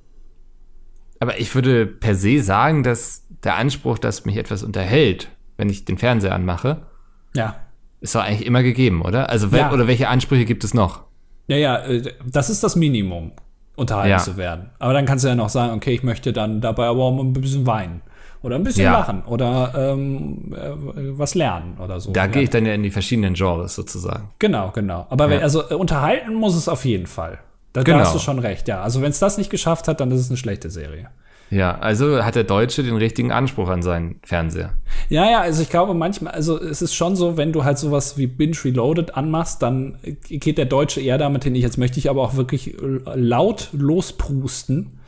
[1.19, 5.85] aber ich würde per se sagen, dass der Anspruch, dass mich etwas unterhält, wenn ich
[5.85, 6.85] den Fernseher anmache,
[7.33, 7.55] ja.
[8.01, 9.29] ist doch eigentlich immer gegeben, oder?
[9.29, 9.71] Also, ja.
[9.71, 11.03] oder welche Ansprüche gibt es noch?
[11.47, 13.31] Ja, ja, äh, das ist das Minimum,
[13.75, 14.17] unterhalten ja.
[14.19, 14.69] zu werden.
[14.79, 17.33] Aber dann kannst du ja noch sagen, okay, ich möchte dann dabei aber auch ein
[17.33, 18.01] bisschen weinen.
[18.45, 18.91] Oder ein bisschen ja.
[18.91, 22.11] lachen oder ähm, äh, was lernen oder so.
[22.11, 24.29] Da gehe ich dann ja in die verschiedenen Genres sozusagen.
[24.37, 25.07] Genau, genau.
[25.09, 27.39] Aber wenn, also unterhalten muss es auf jeden Fall.
[27.73, 27.97] Da, genau.
[27.97, 28.83] da hast du schon recht, ja.
[28.83, 31.09] Also wenn es das nicht geschafft hat, dann ist es eine schlechte Serie.
[31.49, 34.73] Ja, also hat der Deutsche den richtigen Anspruch an seinen Fernseher.
[35.09, 38.15] Ja, ja, also ich glaube manchmal, also es ist schon so, wenn du halt sowas
[38.15, 39.97] wie Binge Reloaded anmachst, dann
[40.29, 42.75] geht der Deutsche eher damit hin, jetzt möchte ich aber auch wirklich
[43.15, 44.99] laut losprusten.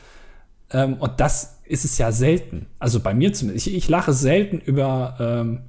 [0.72, 2.68] Ähm, und das ist es ja selten.
[2.80, 3.68] Also bei mir zumindest.
[3.68, 5.60] Ich, ich lache selten über ähm,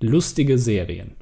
[0.00, 1.12] lustige Serien.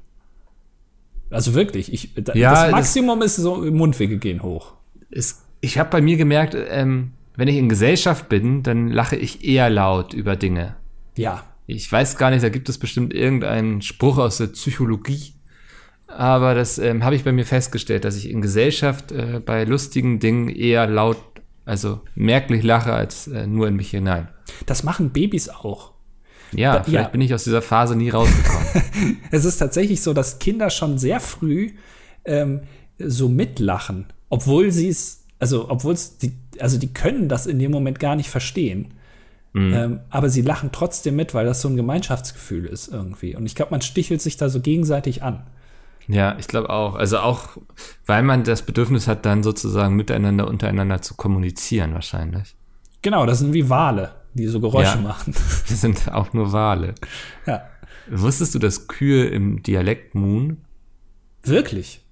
[1.30, 4.74] Also wirklich, ich, ja, das Maximum ist so, Mundwege gehen hoch.
[5.10, 9.44] Ist, ich habe bei mir gemerkt, ähm, wenn ich in Gesellschaft bin, dann lache ich
[9.44, 10.76] eher laut über Dinge.
[11.16, 11.42] Ja.
[11.66, 15.32] Ich weiß gar nicht, da gibt es bestimmt irgendeinen Spruch aus der Psychologie.
[16.06, 20.20] Aber das ähm, habe ich bei mir festgestellt, dass ich in Gesellschaft äh, bei lustigen
[20.20, 21.18] Dingen eher laut,
[21.64, 24.28] also merklich lache, als äh, nur in mich hinein.
[24.66, 25.92] Das machen Babys auch.
[26.52, 27.10] Ja, da, vielleicht ja.
[27.10, 29.20] bin ich aus dieser Phase nie rausgekommen.
[29.30, 31.72] es ist tatsächlich so, dass Kinder schon sehr früh
[32.24, 32.60] ähm,
[32.98, 37.70] so mitlachen, obwohl sie es, also obwohl es die also die können das in dem
[37.70, 38.94] Moment gar nicht verstehen.
[39.52, 39.74] Mhm.
[39.74, 43.36] Ähm, aber sie lachen trotzdem mit, weil das so ein Gemeinschaftsgefühl ist irgendwie.
[43.36, 45.46] Und ich glaube, man stichelt sich da so gegenseitig an.
[46.06, 46.94] Ja, ich glaube auch.
[46.94, 47.56] Also auch,
[48.06, 52.56] weil man das Bedürfnis hat, dann sozusagen miteinander, untereinander zu kommunizieren, wahrscheinlich.
[53.02, 55.34] Genau, das sind wie Wale, die so Geräusche ja, machen.
[55.68, 56.94] Das sind auch nur Wale.
[57.46, 57.62] Ja.
[58.10, 60.58] Wusstest du, dass Kühe im Dialekt Moon?
[61.42, 62.04] Wirklich?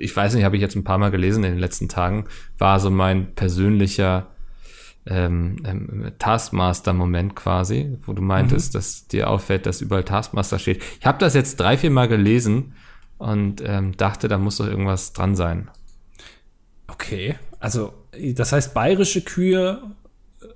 [0.00, 2.24] ich weiß nicht, habe ich jetzt ein paar Mal gelesen in den letzten Tagen,
[2.58, 4.28] war so mein persönlicher
[5.06, 8.78] ähm, ähm, Taskmaster-Moment quasi, wo du meintest, mhm.
[8.78, 10.82] dass dir auffällt, dass überall Taskmaster steht.
[10.98, 12.74] Ich habe das jetzt drei, vier Mal gelesen
[13.20, 15.68] und ähm, dachte, da muss doch irgendwas dran sein.
[16.88, 17.92] Okay, also
[18.34, 19.82] das heißt, bayerische Kühe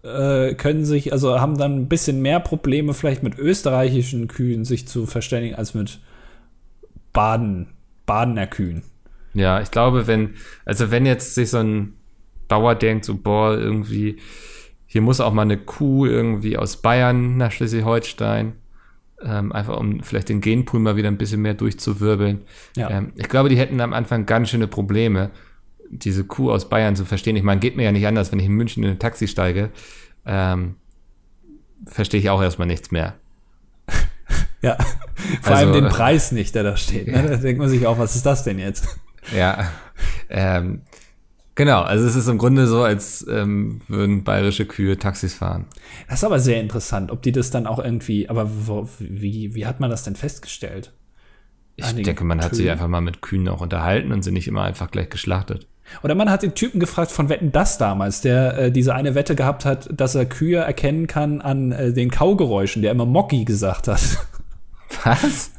[0.03, 4.88] äh, können sich, also haben dann ein bisschen mehr Probleme vielleicht mit österreichischen Kühen sich
[4.88, 6.00] zu verständigen als mit
[7.12, 7.68] Baden,
[8.07, 8.83] Badener Kühen.
[9.35, 11.92] Ja, ich glaube, wenn, also wenn jetzt sich so ein
[12.48, 14.16] Bauer denkt, so, boah, irgendwie,
[14.87, 18.55] hier muss auch mal eine Kuh irgendwie aus Bayern nach Schleswig-Holstein,
[19.25, 22.43] ähm, einfach um vielleicht den Genpool mal wieder ein bisschen mehr durchzuwirbeln.
[22.77, 22.91] Ja.
[22.91, 25.31] Ähm, ich glaube, die hätten am Anfang ganz schöne Probleme,
[25.91, 27.37] diese Kuh aus Bayern zu verstehen.
[27.37, 29.71] Ich meine, geht mir ja nicht anders, wenn ich in München in ein Taxi steige,
[30.27, 30.77] ähm,
[31.87, 33.15] verstehe ich auch erstmal nichts mehr.
[34.63, 34.77] ja,
[35.43, 37.07] vor also, allem den Preis nicht, der da steht.
[37.07, 37.23] Ne?
[37.23, 38.99] Da denkt man sich auch, was ist das denn jetzt?
[39.35, 39.71] Ja.
[40.29, 40.83] Ähm,
[41.55, 45.67] genau, also es ist im Grunde so, als ähm, würden bayerische Kühe Taxis fahren.
[46.09, 49.67] Das ist aber sehr interessant, ob die das dann auch irgendwie, aber wo, wie, wie
[49.67, 50.93] hat man das denn festgestellt?
[51.77, 52.45] Ich denke, man Kühen?
[52.45, 55.67] hat sich einfach mal mit Kühen auch unterhalten und sind nicht immer einfach gleich geschlachtet.
[56.03, 59.35] Oder man hat den Typen gefragt von Wetten das damals, der äh, diese eine Wette
[59.35, 63.88] gehabt hat, dass er Kühe erkennen kann an äh, den Kaugeräuschen, der immer Mocki gesagt
[63.88, 64.01] hat.
[65.05, 65.51] Was?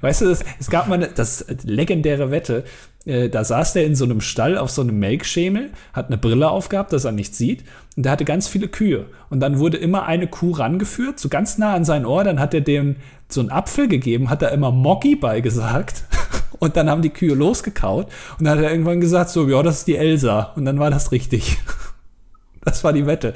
[0.00, 2.64] Weißt du, das, es gab mal eine, das legendäre Wette,
[3.04, 6.50] äh, da saß der in so einem Stall auf so einem Melkschemel, hat eine Brille
[6.50, 7.64] aufgehabt, dass er nichts sieht,
[7.96, 9.06] und der hatte ganz viele Kühe.
[9.30, 12.54] Und dann wurde immer eine Kuh rangeführt, so ganz nah an sein Ohr, dann hat
[12.54, 12.96] er dem
[13.28, 16.04] so einen Apfel gegeben, hat er immer Moggi beigesagt.
[16.60, 18.06] Und dann haben die Kühe losgekaut
[18.38, 20.52] und dann hat er irgendwann gesagt, so, ja, das ist die Elsa.
[20.56, 21.58] Und dann war das richtig.
[22.64, 23.34] Das war die Wette.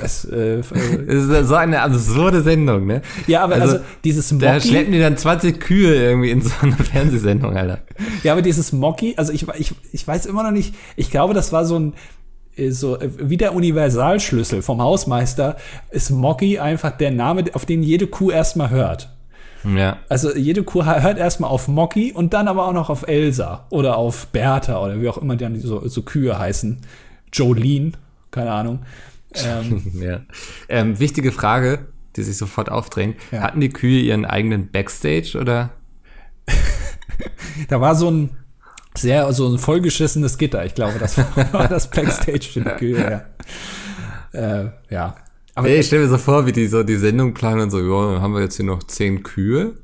[0.00, 0.60] Das, äh,
[1.06, 3.02] ist so eine absurde Sendung, ne?
[3.26, 4.44] Ja, aber also, also dieses Mocky.
[4.44, 7.78] Da schleppen die dann 20 Kühe irgendwie in so eine Fernsehsendung, Alter.
[8.22, 11.52] Ja, aber dieses Mocky, also ich, ich, ich weiß immer noch nicht, ich glaube, das
[11.52, 11.94] war so ein,
[12.56, 15.56] äh, so äh, wie der Universalschlüssel vom Hausmeister,
[15.90, 19.10] ist Mocky einfach der Name, auf den jede Kuh erstmal hört.
[19.64, 19.98] Ja.
[20.08, 23.96] Also jede Kuh hört erstmal auf Mocky und dann aber auch noch auf Elsa oder
[23.96, 26.78] auf Bertha oder wie auch immer die so, so Kühe heißen.
[27.32, 27.92] Jolene,
[28.30, 28.80] keine Ahnung.
[29.34, 30.20] Ähm, ja.
[30.68, 31.86] ähm, wichtige Frage.
[32.16, 33.16] die sich sofort aufdrängen.
[33.30, 33.40] Ja.
[33.40, 35.70] Hatten die Kühe ihren eigenen Backstage oder?
[37.68, 38.30] Da war so ein
[38.96, 40.64] sehr, so ein vollgeschissenes Gitter.
[40.64, 41.18] Ich glaube, das
[41.52, 43.24] war das Backstage für die Kühe,
[44.32, 44.62] ja.
[44.62, 45.16] Äh, ja.
[45.54, 48.12] Aber ich stelle mir so vor, wie die so die Sendung planen und so, ja,
[48.12, 49.74] dann haben wir jetzt hier noch zehn Kühe.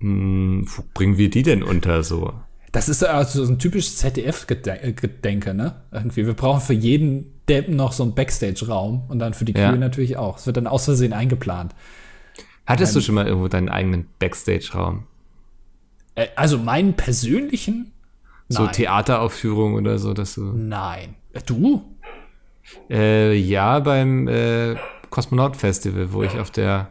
[0.00, 2.34] Hm, wo bringen wir die denn unter so?
[2.72, 5.82] Das ist also so ein typisches ZDF-Gedenke, ne?
[5.92, 6.26] Irgendwie.
[6.26, 9.76] Wir brauchen für jeden Deppen noch so einen Backstage-Raum und dann für die Kühe Ja.
[9.76, 10.38] natürlich auch.
[10.38, 11.74] Es wird dann aus Versehen eingeplant.
[12.66, 15.04] Hattest du schon mal irgendwo deinen eigenen Backstage-Raum?
[16.14, 17.92] Äh, also meinen persönlichen?
[18.48, 18.72] So Nein.
[18.72, 20.42] Theateraufführung oder so, dass du.
[20.54, 21.14] Nein.
[21.32, 21.82] Äh, Du?
[22.88, 24.76] Äh, ja, beim äh,
[25.10, 26.88] Kosmonaut-Festival, wo ich auf der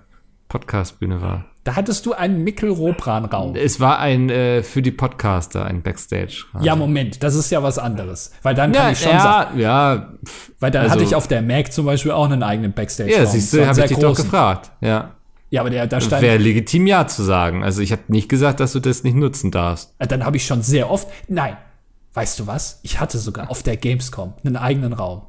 [0.50, 1.46] Podcast-Bühne war.
[1.64, 3.56] Da hattest du einen Mikkel-Robran-Raum.
[3.56, 6.44] Es war ein äh, für die Podcaster, ein Backstage.
[6.60, 8.32] Ja, Moment, das ist ja was anderes.
[8.42, 11.16] Weil dann kann ja, ich schon sagen, ja, ja, pff, weil dann also- hatte ich
[11.16, 13.18] auf der Mac zum Beispiel auch einen eigenen Backstage-Raum.
[13.18, 14.72] ja, siehst du, habe ich dich doch gefragt.
[14.82, 15.12] Ja,
[15.52, 17.64] Ja, aber der, da stand, wäre legitim ja zu sagen.
[17.64, 19.94] Also ich habe nicht gesagt, dass du das nicht nutzen darfst.
[20.00, 21.08] Äh, Dann habe ich schon sehr oft.
[21.30, 21.56] Nein,
[22.14, 22.82] weißt du was?
[22.84, 25.22] Ich hatte sogar auf der Gamescom einen eigenen Raum.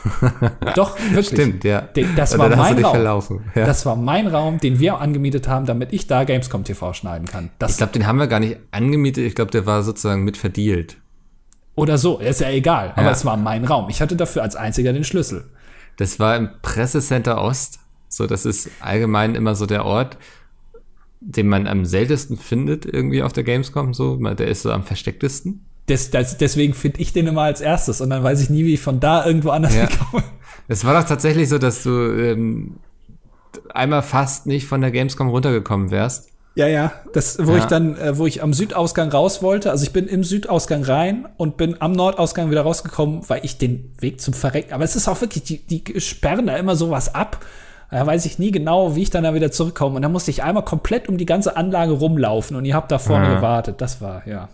[0.74, 1.26] Doch, wirklich.
[1.28, 1.88] Stimmt, ja.
[2.16, 3.40] Das war mein Raum.
[3.54, 3.66] Ja.
[3.66, 7.50] Das war mein Raum, den wir angemietet haben, damit ich da Gamescom TV schneiden kann.
[7.58, 9.24] Das ich glaube, den haben wir gar nicht angemietet.
[9.24, 10.96] Ich glaube, der war sozusagen mit verdealt.
[11.74, 12.92] oder so, ist ja egal.
[12.96, 13.10] Aber Ja.
[13.12, 13.88] es war mein Raum.
[13.88, 15.44] Ich hatte dafür als einziger den Schlüssel.
[15.96, 17.78] Das war im Pressecenter Ost.
[18.08, 20.18] So, das ist allgemein immer so der Ort,
[21.20, 23.94] den man am seltensten findet irgendwie auf der Gamescom.
[23.94, 25.64] So, der ist so am verstecktesten.
[25.88, 28.74] Des, des, deswegen finde ich den immer als erstes und dann weiß ich nie, wie
[28.74, 29.88] ich von da irgendwo anders Ja.
[29.88, 30.22] hinkomme.
[30.68, 32.76] Es war doch tatsächlich so, dass du ähm,
[33.74, 36.28] einmal fast nicht von der Gamescom runtergekommen wärst.
[36.54, 36.92] Ja, ja.
[37.14, 37.58] Das, wo Ja.
[37.58, 41.26] ich dann, äh, wo ich am Südausgang raus wollte, also ich bin im Südausgang rein
[41.36, 44.72] und bin am Nordausgang wieder rausgekommen, weil ich den Weg zum Verrecken.
[44.74, 47.44] Aber es ist auch wirklich, die, die sperren da immer sowas ab.
[47.90, 49.96] Da weiß ich nie genau, wie ich dann da wieder zurückkomme.
[49.96, 52.98] Und dann musste ich einmal komplett um die ganze Anlage rumlaufen und ihr habt da
[52.98, 53.34] vorne Ja.
[53.34, 53.80] gewartet.
[53.80, 54.48] Das war, ja.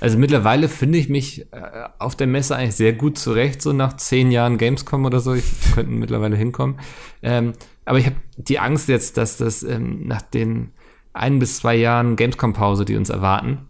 [0.00, 3.96] Also mittlerweile finde ich mich äh, auf der Messe eigentlich sehr gut zurecht, so nach
[3.96, 5.34] zehn Jahren Gamescom oder so.
[5.34, 5.44] Ich
[5.74, 6.78] könnten mittlerweile hinkommen.
[7.22, 7.52] Ähm,
[7.84, 10.70] aber ich habe die Angst jetzt, dass das ähm, nach den
[11.12, 13.68] ein bis zwei Jahren Gamescom-Pause, die uns erwarten,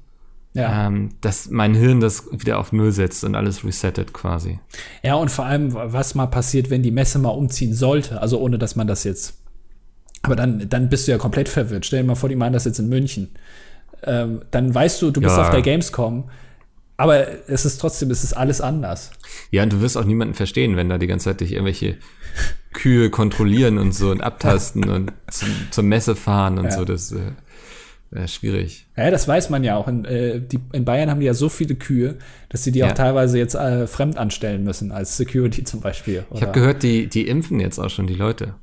[0.54, 0.88] Ja.
[0.88, 4.58] ähm, dass mein Hirn das wieder auf Null setzt und alles resettet quasi.
[5.04, 8.20] Ja, und vor allem, was mal passiert, wenn die Messe mal umziehen sollte.
[8.20, 9.34] Also ohne, dass man das jetzt.
[10.22, 11.86] Aber dann, dann bist du ja komplett verwirrt.
[11.86, 13.28] Stell dir mal vor, die machen das jetzt in München.
[14.04, 15.42] Ähm, dann weißt du, du bist Ja.
[15.42, 16.30] auf der Gamescom.
[16.98, 19.10] Aber es ist trotzdem, es ist alles anders.
[19.50, 21.98] Ja, und du wirst auch niemanden verstehen, wenn da die ganze Zeit dich irgendwelche
[22.72, 26.70] Kühe kontrollieren und so und abtasten und zum, zur Messe fahren und Ja.
[26.70, 26.84] so.
[26.86, 27.18] Das äh,
[28.10, 28.86] wäre schwierig.
[28.96, 29.88] Ja, das weiß man ja auch.
[29.88, 32.16] In, äh, die, in Bayern haben die ja so viele Kühe,
[32.48, 32.88] dass sie die Ja.
[32.88, 36.24] auch teilweise jetzt äh, fremd anstellen müssen, als Security zum Beispiel.
[36.32, 38.54] Ich habe gehört, die, die impfen jetzt auch schon die Leute.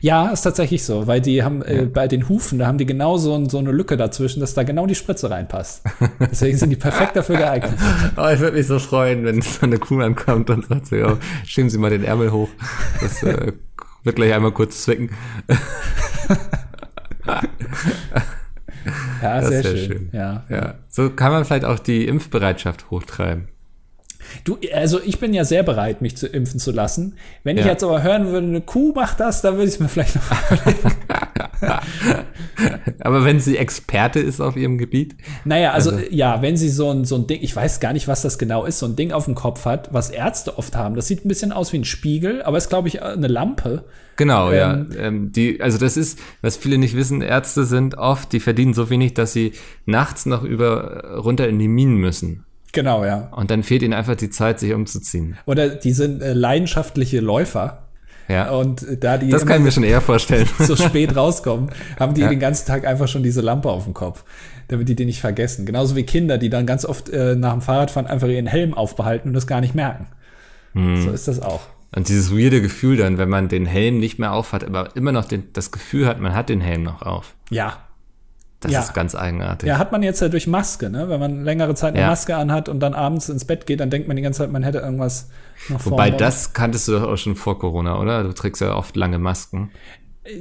[0.00, 3.16] Ja, ist tatsächlich so, weil die haben äh, bei den Hufen, da haben die genau
[3.16, 5.82] so, ein- so eine Lücke dazwischen, dass da genau die Spritze reinpasst.
[6.20, 7.74] Deswegen sind die perfekt dafür geeignet.
[8.16, 11.16] Oh, ich würde mich so freuen, wenn so eine Kuh ankommt und sagt so, ja,
[11.44, 12.48] schieben Sie mal den Ärmel hoch.
[13.00, 13.52] Das äh,
[14.04, 15.10] wird gleich einmal kurz zwicken.
[19.22, 19.78] Ja, Das sehr schön.
[19.78, 20.10] schön.
[20.12, 20.44] Ja.
[20.50, 23.48] Ja, so kann man vielleicht auch die Impfbereitschaft hochtreiben.
[24.42, 27.14] Du, also ich bin ja sehr bereit, mich zu impfen zu lassen.
[27.44, 27.70] Wenn ich Ja.
[27.72, 30.22] jetzt aber hören würde, eine Kuh macht das, dann würde ich es mir vielleicht noch
[30.50, 30.92] überlegen.
[33.00, 36.90] Aber wenn sie Experte ist auf ihrem Gebiet, Naja, also, Also- ja, wenn sie so
[36.90, 39.12] ein, so ein Ding, ich weiß gar nicht, was das genau ist, so ein Ding
[39.12, 40.94] auf dem Kopf hat, was Ärzte oft haben.
[40.94, 43.84] Das sieht ein bisschen aus wie ein Spiegel, aber ist, glaube ich, eine Lampe.
[44.16, 45.00] Genau, Ähm, ja.
[45.06, 48.88] Ähm, die, also das ist, was viele nicht wissen, Ärzte sind oft, die verdienen so
[48.90, 49.52] wenig, dass sie
[49.86, 52.44] nachts noch über runter in die Minen müssen.
[52.74, 53.28] Genau, ja.
[53.34, 55.38] Und dann fehlt ihnen einfach die Zeit, sich umzuziehen.
[55.46, 57.84] Oder die sind äh, leidenschaftliche Läufer.
[58.28, 58.50] Ja.
[58.50, 60.48] Und äh, da die das kann ich mir schon eher vorstellen.
[60.58, 62.28] so spät rauskommen, haben die Ja.
[62.28, 64.24] den ganzen Tag einfach schon diese Lampe auf dem Kopf,
[64.68, 65.66] damit die die nicht vergessen.
[65.66, 69.28] Genauso wie Kinder, die dann ganz oft äh, nach dem Fahrradfahren einfach ihren Helm aufbehalten
[69.28, 70.06] und das gar nicht merken.
[70.72, 71.02] Hm.
[71.02, 71.60] So ist das auch.
[71.94, 75.26] Und dieses weirde Gefühl dann, wenn man den Helm nicht mehr aufhat, aber immer noch
[75.26, 77.34] den, das Gefühl hat, man hat den Helm noch auf.
[77.50, 77.83] Ja.
[78.64, 78.80] Das Ja.
[78.80, 79.68] ist ganz eigenartig.
[79.68, 81.08] Ja, hat man jetzt ja durch Maske, ne?
[81.10, 82.06] Wenn man längere Zeit eine Ja.
[82.08, 84.62] Maske anhat und dann abends ins Bett geht, dann denkt man die ganze Zeit, man
[84.62, 85.28] hätte irgendwas
[85.68, 88.22] noch Wobei das kanntest du doch auch schon vor Corona, oder?
[88.22, 89.70] Du trägst ja oft lange Masken.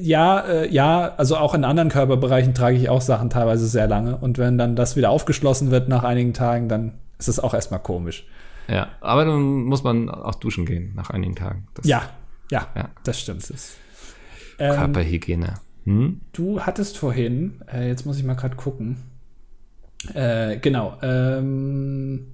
[0.02, 4.16] Ja, äh, ja, also auch in anderen Körperbereichen trage ich auch Sachen teilweise sehr lange.
[4.16, 7.82] Und wenn dann das wieder aufgeschlossen wird nach einigen Tagen, dann ist es auch erstmal
[7.82, 8.26] komisch.
[8.70, 11.68] Ja, aber dann muss man auch duschen gehen nach einigen Tagen.
[11.74, 12.04] Das Ja,
[12.50, 12.90] ja, Ja.
[13.04, 13.44] das stimmt.
[14.60, 15.56] Ähm, Körperhygiene.
[15.86, 16.22] Hm?
[16.32, 18.98] du hattest vorhin, äh, jetzt muss ich mal gerade gucken.
[20.14, 22.28] Äh, genau, ähm,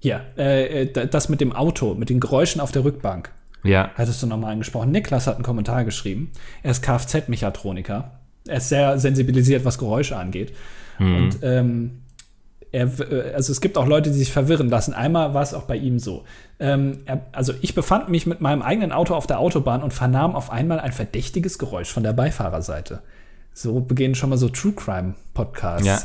[0.00, 3.32] hier, äh, äh, das mit dem Auto, mit den Geräuschen auf der Rückbank.
[3.64, 3.90] Ja.
[3.94, 4.92] Hattest du nochmal angesprochen.
[4.92, 6.30] Niklas hat einen Kommentar geschrieben.
[6.62, 8.12] Er ist Kfz-Mechatroniker.
[8.46, 10.54] Er ist sehr sensibilisiert, was Geräusche angeht.
[10.98, 11.16] Mhm.
[11.16, 11.90] Und ähm,
[12.72, 14.94] er, äh, also es gibt auch Leute, die sich verwirren lassen.
[14.94, 16.24] Einmal war es auch bei ihm so.
[16.60, 20.34] Ähm, er, also ich befand mich mit meinem eigenen Auto auf der Autobahn und vernahm
[20.34, 23.00] auf einmal ein verdächtiges Geräusch von der Beifahrerseite.
[23.54, 25.86] So beginnen schon mal so True Crime Podcasts.
[25.86, 26.00] Ja.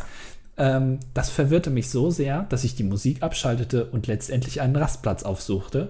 [0.57, 5.23] Ähm, das verwirrte mich so sehr, dass ich die Musik abschaltete und letztendlich einen Rastplatz
[5.23, 5.89] aufsuchte,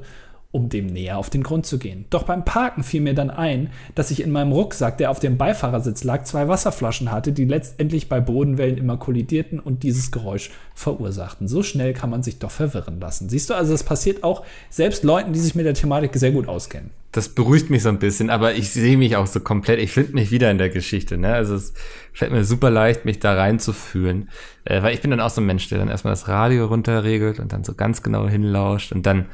[0.54, 2.06] um dem näher auf den Grund zu gehen.
[2.12, 5.36] Doch beim Parken fiel mir dann ein, dass ich in meinem Rucksack, der auf dem
[5.36, 11.47] Beifahrersitz lag, zwei Wasserflaschen hatte, die letztendlich bei Bodenwellen immer kollidierten und dieses Geräusch verursachten.
[11.47, 13.30] So schnell kann man sich doch verwirren lassen.
[13.30, 16.47] Siehst du, also das passiert auch selbst Leuten, die sich mit der Thematik sehr gut
[16.47, 16.91] auskennen.
[17.14, 20.14] Das beruhigt mich so ein bisschen, aber ich sehe mich auch so komplett, ich finde
[20.14, 21.34] mich wieder in der Geschichte, ne?
[21.34, 21.74] Also es
[22.12, 24.30] fällt mir super leicht, mich da reinzufühlen.
[24.66, 27.39] Äh, weil ich bin dann auch so ein Mensch, der dann erstmal das Radio runterregelt
[27.39, 29.26] und dann so ganz genau hinlauscht und dann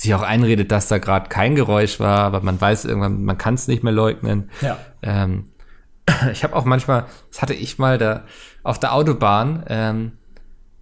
[0.00, 3.54] sich auch einredet, dass da gerade kein Geräusch war, aber man weiß irgendwann, man kann
[3.54, 4.50] es nicht mehr leugnen.
[4.62, 4.78] Ja.
[5.02, 5.50] Ähm,
[6.32, 8.24] ich habe auch manchmal, das hatte ich mal da
[8.62, 10.12] auf der Autobahn, ähm,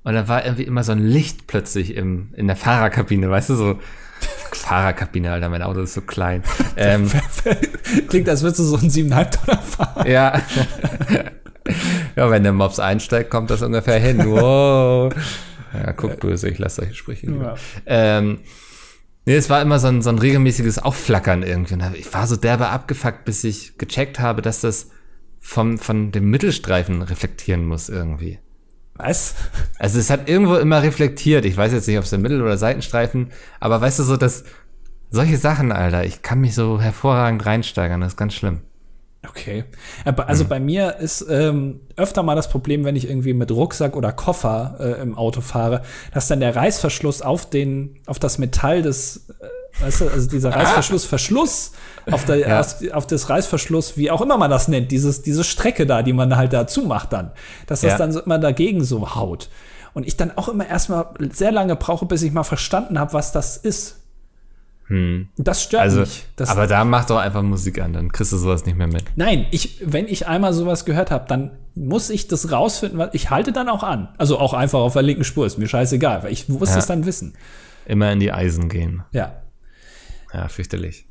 [0.04, 3.54] und da war irgendwie immer so ein Licht plötzlich im, in der Fahrerkabine, weißt du,
[3.56, 3.78] so
[4.52, 6.42] Fahrerkabine, Alter, mein Auto ist so klein.
[6.76, 7.10] Ähm,
[8.08, 10.06] Klingt, als würdest du so ein 7,5 Tonner fahren.
[10.08, 10.40] ja.
[12.14, 14.24] ja, wenn der Mops einsteigt, kommt das ungefähr hin.
[14.24, 15.12] Wow.
[15.74, 17.26] Ja, guck böse, ich lasse solche Sprüche.
[17.26, 17.56] lieber.
[17.84, 18.18] Ja.
[18.18, 18.38] Ähm,
[19.28, 21.74] nee, es war immer so ein, so ein regelmäßiges Aufflackern irgendwie.
[21.74, 24.88] Und ich war so derbe abgefuckt, bis ich gecheckt habe, dass das
[25.38, 28.38] vom, von dem Mittelstreifen reflektieren muss irgendwie.
[28.94, 29.34] Was?
[29.78, 31.44] Also es hat irgendwo immer reflektiert.
[31.44, 34.44] Ich weiß jetzt nicht, ob es der Mittel- oder Seitenstreifen, aber weißt du so, dass
[35.10, 38.62] solche Sachen, Alter, ich kann mich so hervorragend reinsteigern, das ist ganz schlimm.
[39.28, 39.64] Okay.
[40.04, 43.96] Aber Also bei mir ist ähm, öfter mal das Problem, wenn ich irgendwie mit Rucksack
[43.96, 45.82] oder Koffer äh, im Auto fahre,
[46.14, 50.54] dass dann der Reißverschluss auf den, auf das Metall des, äh, weißt du, also dieser
[50.54, 51.72] Reißverschluss, Verschluss
[52.10, 52.60] auf, der, Ja.
[52.60, 56.12] auf, auf das Reißverschluss, wie auch immer man das nennt, dieses, diese Strecke da, die
[56.12, 57.32] man halt dazu macht dann,
[57.66, 57.98] dass das Ja.
[57.98, 59.48] dann so immer dagegen so haut.
[59.94, 63.32] Und ich dann auch immer erstmal sehr lange brauche, bis ich mal verstanden habe, was
[63.32, 63.96] das ist.
[64.88, 65.28] Hm.
[65.36, 66.26] Das stört Also, mich.
[66.36, 69.04] Das, aber da mach doch einfach Musik an, dann kriegst du sowas nicht mehr mit.
[69.16, 73.30] Nein, ich, wenn ich einmal sowas gehört habe, dann muss ich das rausfinden, was ich
[73.30, 74.08] halte dann auch an.
[74.18, 76.78] Also auch einfach auf der linken Spur, ist mir scheißegal, weil ich muss Ja.
[76.78, 77.34] es dann wissen.
[77.86, 79.02] Immer in die Eisen gehen.
[79.12, 79.42] Ja.
[80.32, 81.06] Ja, fürchterlich.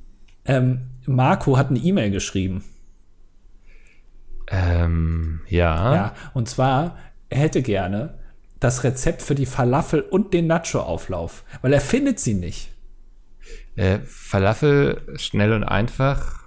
[0.45, 2.63] Ähm, Marco hat eine E-Mail geschrieben.
[4.49, 5.93] Ähm, ja.
[5.93, 6.13] Ja.
[6.33, 6.97] Und zwar,
[7.29, 8.17] er hätte gerne
[8.59, 12.69] das Rezept für die Falafel und den Nacho-Auflauf, weil er findet sie nicht.
[13.77, 16.39] Äh, Falafel schnell und einfach.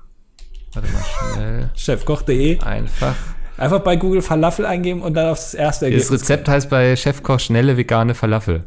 [0.72, 1.03] Warte mal,
[1.35, 2.61] schnell, Chefkoch.de.
[2.61, 3.14] einfach.
[3.57, 6.12] Einfach bei Google Falafel eingeben und dann auf das erste Das Ergebnis.
[6.22, 8.64] Rezept heißt bei Chefkoch schnelle vegane Falafel.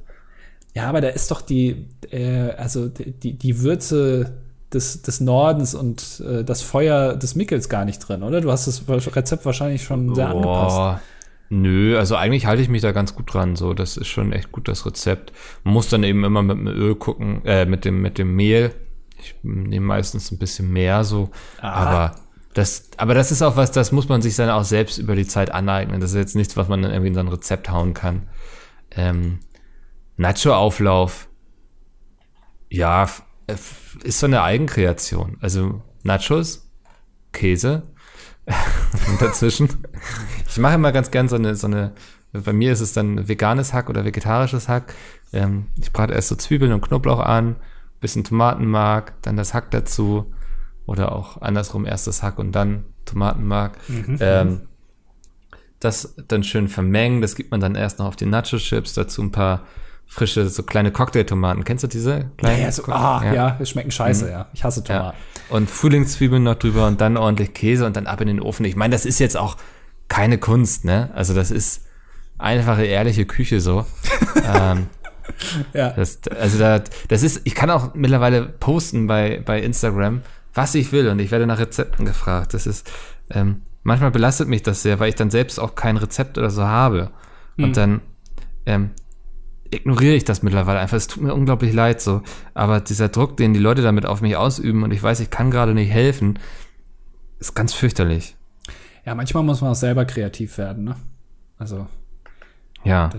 [0.73, 4.37] Ja, aber da ist doch die, äh, also die, die Würze
[4.73, 8.41] des, des Nordens und äh, das Feuer des Mickels gar nicht drin, oder?
[8.41, 11.01] Du hast das Rezept wahrscheinlich schon sehr angepasst.
[11.55, 13.55] Nö, also eigentlich halte ich mich da ganz gut dran.
[13.55, 15.31] So, das ist schon echt gut das Rezept.
[15.63, 18.73] Man muss dann eben immer mit dem Öl gucken, äh, mit dem mit dem Mehl.
[19.19, 21.29] Ich nehme meistens ein bisschen mehr so,
[21.61, 21.71] Aha.
[21.71, 22.15] aber
[22.55, 25.27] das, aber das ist auch was, das muss man sich dann auch selbst über die
[25.27, 26.01] Zeit aneignen.
[26.01, 28.27] Das ist jetzt nichts, was man dann irgendwie in so ein Rezept hauen kann.
[28.89, 29.39] Ähm,
[30.17, 31.29] Nacho-Auflauf,
[32.71, 33.07] ja,
[34.03, 35.37] ist so eine Eigenkreation.
[35.39, 36.67] Also Nachos,
[37.31, 37.83] Käse
[39.07, 39.69] und dazwischen.
[40.53, 41.93] Ich mache immer ganz gern so eine, so eine,
[42.31, 44.93] bei mir ist es dann veganes Hack oder vegetarisches Hack.
[45.33, 47.55] Ähm, ich brate erst so Zwiebeln und Knoblauch an,
[47.99, 50.31] bisschen Tomatenmark, dann das Hack dazu
[50.85, 53.77] oder auch andersrum erst das Hack und dann Tomatenmark.
[54.19, 54.61] Ähm,
[55.79, 59.31] das dann schön vermengen, das gibt man dann erst noch auf die Nacho-Chips, dazu ein
[59.31, 59.61] paar
[60.05, 61.63] frische, so kleine Cocktailtomaten.
[61.63, 62.61] Kennst du diese Ja, kleinen?
[62.61, 63.57] ja, so, ah, ja.
[63.59, 64.45] die schmecken scheiße, ja.
[64.53, 64.97] Ich hasse Ja.
[64.99, 65.17] Tomaten.
[65.49, 68.65] Und Frühlingszwiebeln noch drüber und dann ordentlich Käse und dann ab in den Ofen.
[68.65, 69.57] Ich meine, das ist jetzt auch
[70.13, 71.09] keine Kunst, ne?
[71.15, 71.87] Also das ist
[72.37, 73.83] einfache, ehrliche Küche so.
[74.45, 74.87] ähm,
[75.73, 75.89] Ja.
[75.89, 80.21] das, also da, das ist, ich kann auch mittlerweile posten bei, bei Instagram,
[80.53, 82.53] was ich will und ich werde nach Rezepten gefragt.
[82.53, 82.91] Das ist,
[83.31, 86.63] ähm, manchmal belastet mich das sehr, weil ich dann selbst auch kein Rezept oder so
[86.63, 87.09] habe.
[87.57, 88.01] Und dann
[88.67, 88.91] ähm,
[89.71, 90.97] ignoriere ich das mittlerweile einfach.
[90.97, 92.21] Es tut mir unglaublich leid so.
[92.53, 95.49] Aber dieser Druck, den die Leute damit auf mich ausüben und ich weiß, ich kann
[95.49, 96.37] gerade nicht helfen,
[97.39, 98.35] ist ganz fürchterlich.
[99.05, 100.95] Ja, manchmal muss man auch selber kreativ werden, ne?
[101.57, 101.87] Also,
[102.85, 103.09] Ja.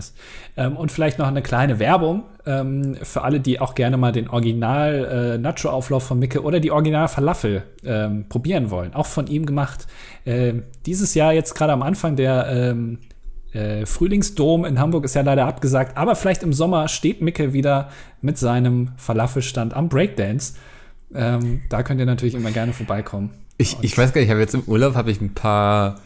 [0.57, 4.29] Ähm, und vielleicht noch eine kleine Werbung ähm, für alle, die auch gerne mal den
[4.29, 8.95] Original äh, Nacho-Auflauf von Micke oder die Original Falafel ähm, probieren wollen.
[8.95, 9.87] Auch von ihm gemacht.
[10.27, 12.99] Ähm, dieses Jahr jetzt gerade am Anfang der ähm,
[13.53, 17.89] äh, Frühlingsdom in Hamburg ist ja leider abgesagt, aber vielleicht im Sommer steht Micke wieder
[18.21, 20.55] mit seinem Falafelstand am Breakdance.
[21.15, 23.31] Ähm, da könnt ihr natürlich immer gerne vorbeikommen.
[23.57, 26.01] Ich, ich weiß gar nicht, ich habe jetzt im Urlaub habe ich ein paar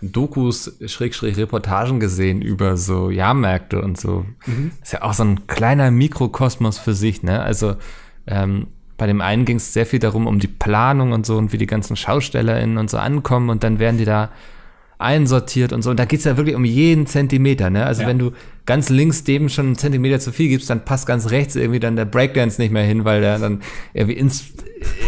[0.00, 4.24] Dokus, Schrägstrich Reportagen gesehen über so Jahrmärkte und so.
[4.46, 4.72] Mhm.
[4.82, 7.42] Ist ja auch so ein kleiner Mikrokosmos für sich, ne?
[7.42, 7.76] Also
[8.26, 11.52] ähm, bei dem einen ging es sehr viel darum, um die Planung und so und
[11.52, 14.30] wie die ganzen SchaustellerInnen und so ankommen und dann werden die da
[14.98, 15.90] einsortiert und so.
[15.90, 17.84] Und da geht's ja wirklich um jeden Zentimeter, ne?
[17.84, 18.08] Also ja.
[18.08, 18.32] wenn du
[18.66, 21.96] ganz links dem schon einen Zentimeter zu viel gibst, dann passt ganz rechts irgendwie dann
[21.96, 23.60] der Breakdance nicht mehr hin, weil der dann
[23.92, 24.52] irgendwie ins,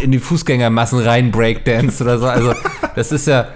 [0.03, 2.27] in die Fußgängermassen rein Breakdance oder so.
[2.27, 2.53] Also
[2.95, 3.49] das ist ja,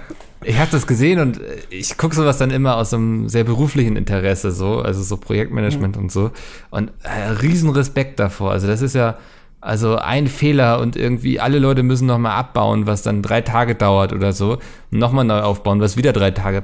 [0.43, 1.39] ich habe das gesehen und
[1.69, 6.03] ich gucke sowas dann immer aus einem sehr beruflichen Interesse so, also so Projektmanagement mhm.
[6.03, 6.31] und so.
[6.69, 8.51] Und äh, riesen Respekt davor.
[8.51, 9.17] Also das ist ja,
[9.61, 14.11] also ein Fehler und irgendwie alle Leute müssen nochmal abbauen, was dann drei Tage dauert
[14.11, 14.57] oder so.
[14.89, 16.63] Nochmal neu aufbauen, was wieder drei Tage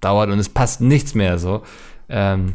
[0.00, 1.62] dauert und es passt nichts mehr so.
[2.08, 2.52] Ähm,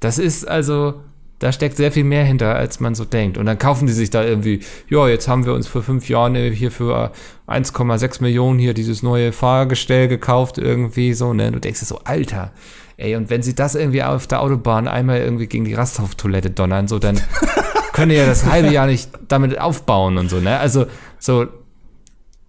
[0.00, 1.00] das ist also,
[1.38, 3.38] da steckt sehr viel mehr hinter, als man so denkt.
[3.38, 6.34] Und dann kaufen die sich da irgendwie, ja, jetzt haben wir uns vor fünf Jahren
[6.34, 7.12] hier für
[7.48, 11.50] 1,6 Millionen hier dieses neue Fahrgestell gekauft, irgendwie so, ne?
[11.50, 12.52] Du denkst dir so, Alter,
[12.96, 16.88] ey, und wenn sie das irgendwie auf der Autobahn einmal irgendwie gegen die Rasthof-Toilette donnern,
[16.88, 17.20] so, dann
[17.92, 20.58] können ja das halbe Jahr nicht damit aufbauen und so, ne?
[20.58, 20.86] Also,
[21.18, 21.46] so,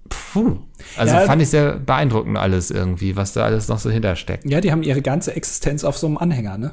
[0.10, 0.58] puh.
[0.98, 4.46] Also ja, fand ich sehr beeindruckend alles irgendwie, was da alles noch so hintersteckt.
[4.46, 6.72] Ja, die haben ihre ganze Existenz auf so einem Anhänger, ne?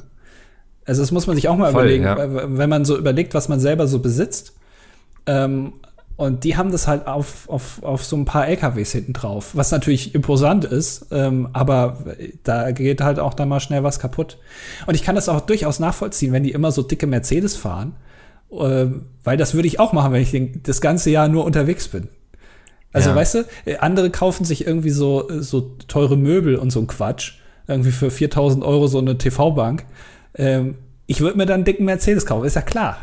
[0.84, 2.58] Also das muss man sich auch mal Voll, überlegen, ja.
[2.58, 4.54] wenn man so überlegt, was man selber so besitzt.
[5.26, 5.74] Ähm,
[6.16, 9.70] und die haben das halt auf, auf, auf so ein paar LKWs hinten drauf, was
[9.70, 11.98] natürlich imposant ist, ähm, aber
[12.44, 14.38] da geht halt auch dann mal schnell was kaputt.
[14.86, 17.96] Und ich kann das auch durchaus nachvollziehen, wenn die immer so dicke Mercedes fahren,
[18.52, 18.86] äh,
[19.24, 22.08] weil das würde ich auch machen, wenn ich den, das ganze Jahr nur unterwegs bin.
[22.92, 23.16] Also ja.
[23.16, 27.90] weißt du, andere kaufen sich irgendwie so, so teure Möbel und so ein Quatsch, irgendwie
[27.90, 29.86] für 4000 Euro so eine TV-Bank.
[30.34, 30.76] Ähm,
[31.06, 32.98] ich würde mir dann einen dicken Mercedes kaufen, ist ja klar.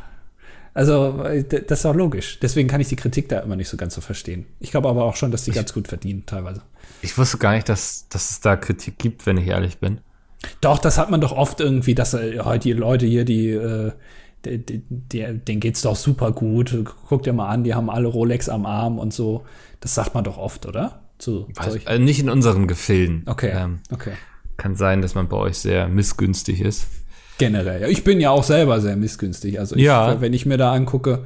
[0.74, 2.40] Also, äh, das ist auch logisch.
[2.40, 4.46] Deswegen kann ich die Kritik da immer nicht so ganz so verstehen.
[4.60, 6.62] Ich glaube aber auch schon, dass die ich, ganz gut verdienen, teilweise.
[7.02, 10.00] Ich wusste gar nicht, dass, dass es da Kritik gibt, wenn ich ehrlich bin.
[10.62, 13.92] Doch, das hat man doch oft irgendwie, dass äh, die Leute hier, die, äh,
[14.46, 16.76] die, die, die, denen geht's doch super gut.
[17.08, 19.44] Guck dir mal an, die haben alle Rolex am Arm und so.
[19.82, 21.02] Das sagt man doch oft, oder?
[21.18, 23.24] Zu, also nicht in unseren Gefilden.
[23.26, 23.52] Okay.
[23.54, 24.14] Ähm, okay.
[24.56, 26.88] Kann sein, dass man bei euch sehr missgünstig ist.
[27.40, 27.90] Generell.
[27.90, 29.60] Ich bin ja auch selber sehr missgünstig.
[29.60, 30.22] Also ich, ja.
[30.22, 31.26] wenn ich mir da angucke,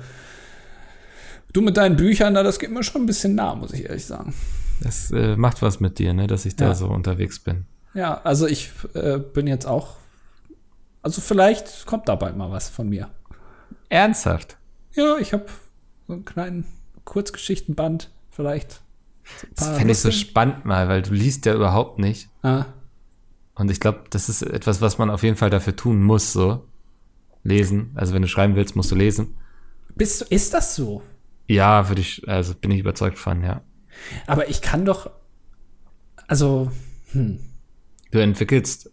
[1.51, 4.05] du mit deinen Büchern, da das geht mir schon ein bisschen nah, muss ich ehrlich
[4.05, 4.33] sagen.
[4.81, 6.75] Das äh, macht was mit dir, ne, dass ich da ja.
[6.75, 7.65] so unterwegs bin.
[7.93, 9.95] Ja, also ich äh, bin jetzt auch.
[11.01, 13.09] Also vielleicht kommt da bald mal was von mir.
[13.89, 14.57] Ernsthaft?
[14.93, 15.45] Ja, ich habe
[16.07, 16.65] so einen kleinen
[17.05, 18.81] Kurzgeschichtenband, vielleicht.
[19.35, 22.29] So das fände ich so spannend mal, weil du liest ja überhaupt nicht.
[22.41, 22.65] Ah.
[23.55, 26.67] Und ich glaube, das ist etwas, was man auf jeden Fall dafür tun muss, so.
[27.43, 27.91] Lesen.
[27.95, 29.35] Also wenn du schreiben willst, musst du lesen.
[29.95, 31.03] Bist du, ist das so?
[31.47, 33.61] Ja, würde ich, also bin ich überzeugt von, ja.
[34.27, 35.11] Aber ich kann doch,
[36.27, 36.71] also,
[37.11, 37.39] hm.
[38.11, 38.91] Du entwickelst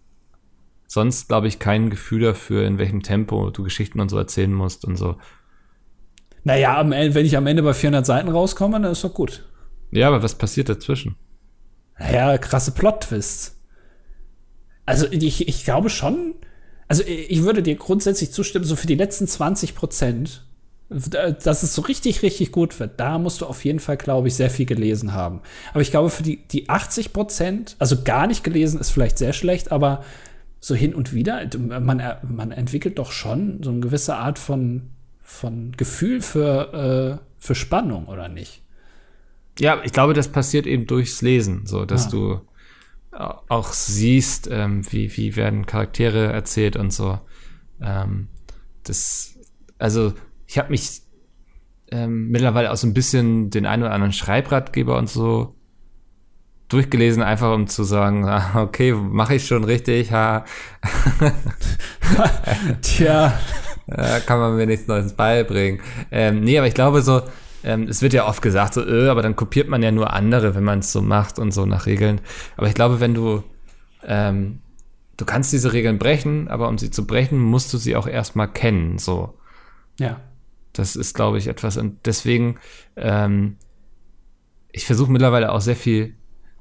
[0.87, 4.85] sonst, glaube ich, kein Gefühl dafür, in welchem Tempo du Geschichten und so erzählen musst
[4.85, 5.17] und so.
[6.43, 9.47] Naja, wenn ich am Ende bei 400 Seiten rauskomme, dann ist doch gut.
[9.91, 11.17] Ja, aber was passiert dazwischen?
[11.99, 13.60] Naja, krasse Plot-Twists.
[14.91, 16.34] Also ich, ich glaube schon,
[16.88, 20.45] also ich würde dir grundsätzlich zustimmen, so für die letzten 20 Prozent,
[20.88, 24.34] dass es so richtig, richtig gut wird, da musst du auf jeden Fall, glaube ich,
[24.34, 25.43] sehr viel gelesen haben.
[25.70, 29.32] Aber ich glaube, für die, die 80 Prozent, also gar nicht gelesen ist vielleicht sehr
[29.32, 30.03] schlecht, aber
[30.59, 34.91] so hin und wieder, man, man entwickelt doch schon so eine gewisse Art von,
[35.22, 38.61] von Gefühl für, äh, für Spannung, oder nicht?
[39.61, 42.11] Ja, ich glaube, das passiert eben durchs Lesen, so dass ah.
[42.11, 42.41] du
[43.13, 47.19] auch siehst, ähm, wie, wie werden Charaktere erzählt und so.
[47.83, 48.29] Ähm,
[48.85, 49.39] das,
[49.79, 50.15] also
[50.47, 51.03] ich habe mich
[51.91, 55.57] ähm, mittlerweile auch so ein bisschen den einen oder anderen Schreibratgeber und so
[56.69, 60.45] durchgelesen, einfach um zu sagen, ah, okay, mache ich schon richtig, ha.
[62.83, 63.39] Tja.
[64.27, 65.81] kann man mir nichts Neues beibringen.
[66.11, 67.23] Ähm, nee, aber ich glaube so,
[67.63, 70.55] ähm, es wird ja oft gesagt, so, öh, aber dann kopiert man ja nur andere,
[70.55, 72.21] wenn man es so macht und so nach Regeln.
[72.57, 73.43] Aber ich glaube, wenn du,
[74.05, 74.61] ähm,
[75.17, 78.49] du kannst diese Regeln brechen, aber um sie zu brechen, musst du sie auch erstmal
[78.49, 79.39] kennen, so.
[79.99, 80.21] Ja.
[80.73, 82.59] Das ist, glaube ich, etwas, und deswegen,
[82.97, 83.57] ähm,
[84.73, 86.15] ich versuche mittlerweile auch sehr viel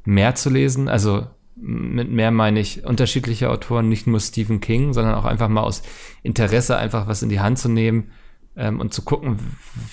[0.04, 0.88] mehr zu lesen.
[0.88, 5.62] Also mit mehr meine ich unterschiedliche Autoren, nicht nur Stephen King, sondern auch einfach mal
[5.62, 5.84] aus
[6.24, 8.12] Interesse einfach was in die Hand zu nehmen
[8.56, 9.40] ähm, und zu gucken,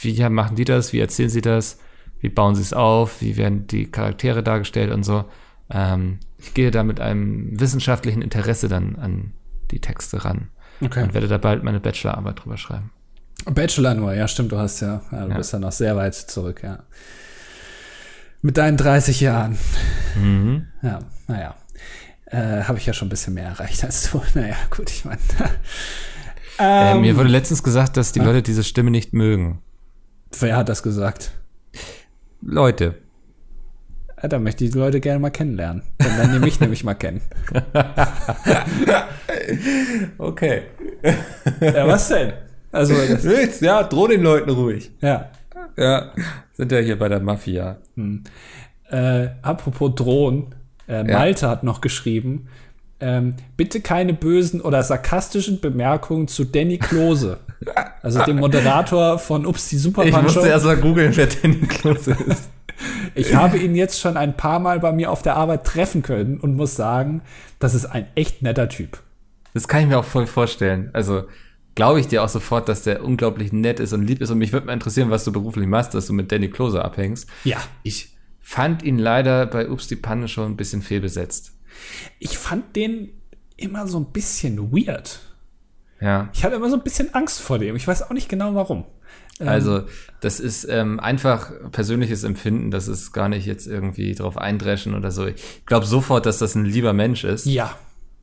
[0.00, 1.78] wie machen die das, wie erzählen sie das,
[2.20, 5.24] wie bauen sie es auf, wie werden die Charaktere dargestellt und so.
[5.70, 9.32] Ähm, ich gehe da mit einem wissenschaftlichen Interesse dann an
[9.70, 10.48] die Texte ran
[10.80, 11.02] okay.
[11.02, 12.90] und werde da bald meine Bachelorarbeit drüber schreiben.
[13.44, 15.36] Bachelor nur, ja, stimmt, du hast ja, ja du ja.
[15.36, 16.80] bist ja noch sehr weit zurück, ja.
[18.42, 19.58] Mit deinen 30 Jahren.
[20.14, 20.68] Mhm.
[20.82, 21.56] Ja, naja.
[22.26, 24.22] Äh, Habe ich ja schon ein bisschen mehr erreicht als du.
[24.34, 25.18] Naja, gut, ich meine.
[26.58, 29.60] äh, mir ähm, wurde letztens gesagt, dass die Leute diese Stimme nicht mögen.
[30.38, 31.32] Wer hat das gesagt?
[32.40, 32.96] Leute.
[34.22, 35.82] Ja, da möchte ich die Leute gerne mal kennenlernen.
[35.98, 37.20] Dann lernen die mich nämlich mal kennen.
[40.18, 40.62] okay.
[41.60, 42.32] Ja, was denn?
[42.72, 42.94] Also,
[43.28, 44.90] Nichts, ja, droh den Leuten ruhig.
[45.00, 45.30] Ja.
[45.76, 46.12] Ja,
[46.52, 47.78] sind ja hier bei der Mafia.
[47.96, 48.24] Hm.
[48.90, 50.54] Äh, apropos drohen,
[50.88, 51.50] äh, Malte ja.
[51.50, 52.48] hat noch geschrieben,
[53.00, 57.38] ähm, bitte keine bösen oder sarkastischen Bemerkungen zu Danny Klose.
[58.02, 62.16] also dem Moderator von Ups, die Super Ich musste erst mal googeln, wer Danny Klose
[62.26, 62.48] ist.
[63.14, 66.38] ich habe ihn jetzt schon ein paar Mal bei mir auf der Arbeit treffen können
[66.40, 67.22] und muss sagen,
[67.58, 68.98] das ist ein echt netter Typ.
[69.54, 70.90] Das kann ich mir auch voll vorstellen.
[70.92, 71.24] Also
[71.74, 74.30] glaube ich dir auch sofort, dass der unglaublich nett ist und lieb ist.
[74.30, 77.28] Und mich würde mal interessieren, was du beruflich machst, dass du mit Danny Klose abhängst.
[77.44, 77.58] Ja.
[77.82, 81.55] Ich fand ihn leider bei Ups die Panne schon ein bisschen fehlbesetzt.
[82.18, 83.10] Ich fand den
[83.56, 85.20] immer so ein bisschen weird.
[86.00, 86.28] Ja.
[86.32, 87.76] Ich hatte immer so ein bisschen Angst vor dem.
[87.76, 88.84] Ich weiß auch nicht genau warum.
[89.40, 89.82] Ähm, also,
[90.20, 92.70] das ist ähm, einfach persönliches Empfinden.
[92.70, 95.26] Das ist gar nicht jetzt irgendwie drauf eindreschen oder so.
[95.26, 97.46] Ich glaube sofort, dass das ein lieber Mensch ist.
[97.46, 97.76] Ja.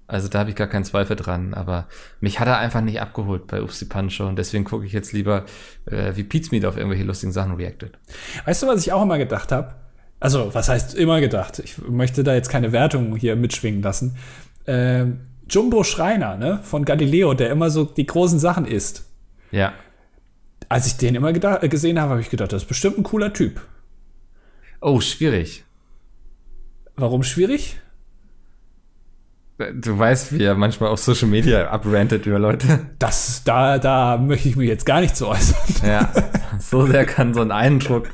[0.06, 1.54] Also da habe ich gar keinen Zweifel dran.
[1.54, 1.88] Aber
[2.20, 4.28] mich hat er einfach nicht abgeholt bei Upsi Pancho.
[4.28, 5.45] Und deswegen gucke ich jetzt lieber,
[5.86, 7.97] äh, wie Pete's Meat auf irgendwelche lustigen Sachen reactet.
[8.45, 9.76] Weißt du, was ich auch immer gedacht habe?
[10.24, 11.60] Also, was heißt immer gedacht?
[11.60, 14.16] Ich möchte da jetzt keine Wertung hier mitschwingen lassen.
[14.66, 15.20] Ähm,
[15.50, 19.04] Jumbo Schreiner, ne, von Galileo, der immer so die großen Sachen isst.
[19.52, 19.74] Ja.
[20.70, 23.60] Als ich den immer gesehen habe, habe ich gedacht, das ist bestimmt ein cooler Typ.
[24.80, 25.66] Oh, schwierig.
[26.96, 27.82] Warum schwierig?
[29.58, 32.88] Du weißt, wie er manchmal auf Social Media abrantet über Leute.
[32.97, 35.58] Das, da, da möchte ich mich jetzt gar nicht zu äußern.
[35.86, 36.12] Ja,
[36.60, 38.10] so sehr kann so ein Eindruck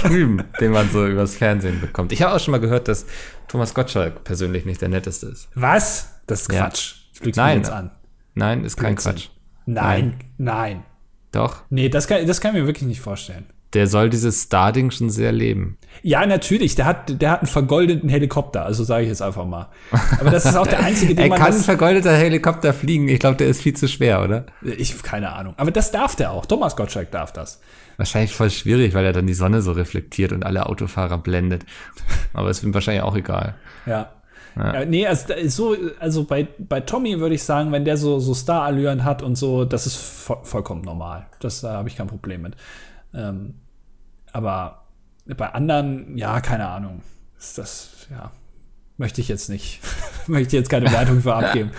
[0.00, 2.12] trüben, den man so übers Fernsehen bekommt.
[2.12, 3.06] Ich habe auch schon mal gehört, dass
[3.48, 5.48] Thomas Gottschalk persönlich nicht der netteste ist.
[5.54, 6.20] Was?
[6.26, 6.94] Das ist Quatsch.
[7.22, 7.32] Ja.
[7.34, 7.58] Nein.
[7.58, 7.90] Jetzt an.
[8.34, 9.28] Nein, ist kein Quatsch.
[9.66, 10.76] Nein, nein.
[10.78, 10.84] nein.
[11.32, 11.62] Doch.
[11.70, 13.46] Nee, das kann, das kann ich mir wirklich nicht vorstellen.
[13.74, 15.78] Der soll dieses Starding schon sehr leben.
[16.02, 16.74] Ja, natürlich.
[16.74, 19.68] Der hat, der hat einen vergoldeten Helikopter, also sage ich jetzt einfach mal.
[20.20, 21.38] Aber das ist auch der einzige, den er man.
[21.38, 23.08] Er kann ein vergoldeter Helikopter fliegen.
[23.08, 24.46] Ich glaube, der ist viel zu schwer, oder?
[24.62, 25.54] Ich keine Ahnung.
[25.56, 26.44] Aber das darf der auch.
[26.44, 27.60] Thomas Gottschalk darf das.
[27.96, 31.64] Wahrscheinlich voll schwierig, weil er dann die Sonne so reflektiert und alle Autofahrer blendet.
[32.32, 33.54] Aber es wird wahrscheinlich auch egal.
[33.86, 34.10] Ja.
[34.56, 34.74] Ja.
[34.74, 34.84] ja.
[34.84, 39.04] nee, also, so, also bei, bei Tommy würde ich sagen, wenn der so, so Star-Allüren
[39.04, 41.26] hat und so, das ist vo vollkommen normal.
[41.40, 42.56] Das da habe ich kein Problem mit.
[43.14, 43.54] Ähm,
[44.32, 44.86] aber
[45.26, 47.02] bei anderen, ja, keine Ahnung.
[47.38, 48.32] Ist das, ja,
[48.96, 49.80] möchte ich jetzt nicht,
[50.26, 51.70] möchte ich jetzt keine Wertung für abgeben.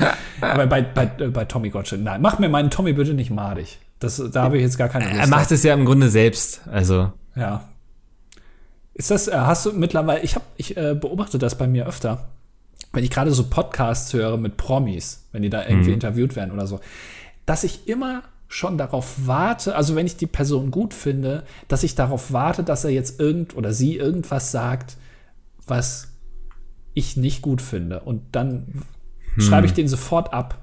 [0.41, 3.79] Aber bei, bei, bei Tommy Gottschalk, nein, mach mir meinen Tommy bitte nicht madig.
[3.99, 5.19] Das, da habe ich jetzt gar keine Lust.
[5.19, 7.13] Er macht es ja im Grunde selbst, also.
[7.35, 7.63] Ja.
[8.93, 12.27] Ist das, äh, hast du mittlerweile, ich habe, ich äh, beobachte das bei mir öfter,
[12.91, 15.95] wenn ich gerade so Podcasts höre mit Promis, wenn die da irgendwie mhm.
[15.95, 16.79] interviewt werden oder so,
[17.45, 18.23] dass ich immer
[18.53, 22.83] schon darauf warte, also wenn ich die Person gut finde, dass ich darauf warte, dass
[22.83, 24.97] er jetzt irgend oder sie irgendwas sagt,
[25.65, 26.13] was
[26.93, 28.01] ich nicht gut finde.
[28.01, 28.83] Und dann
[29.33, 29.41] hm.
[29.41, 30.59] schreibe ich den sofort ab.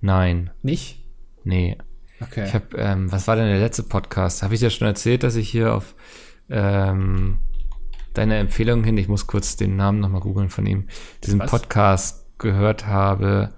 [0.00, 0.50] Nein.
[0.62, 1.04] Nicht?
[1.44, 1.78] Nee.
[2.20, 2.44] Okay.
[2.44, 4.42] Ich habe, ähm, was war denn der letzte Podcast?
[4.42, 5.94] Habe ich dir schon erzählt, dass ich hier auf
[6.50, 7.38] ähm,
[8.14, 10.88] deine Empfehlung hin, ich muss kurz den Namen nochmal googeln von ihm,
[11.22, 11.52] diesen was?
[11.52, 13.52] Podcast gehört habe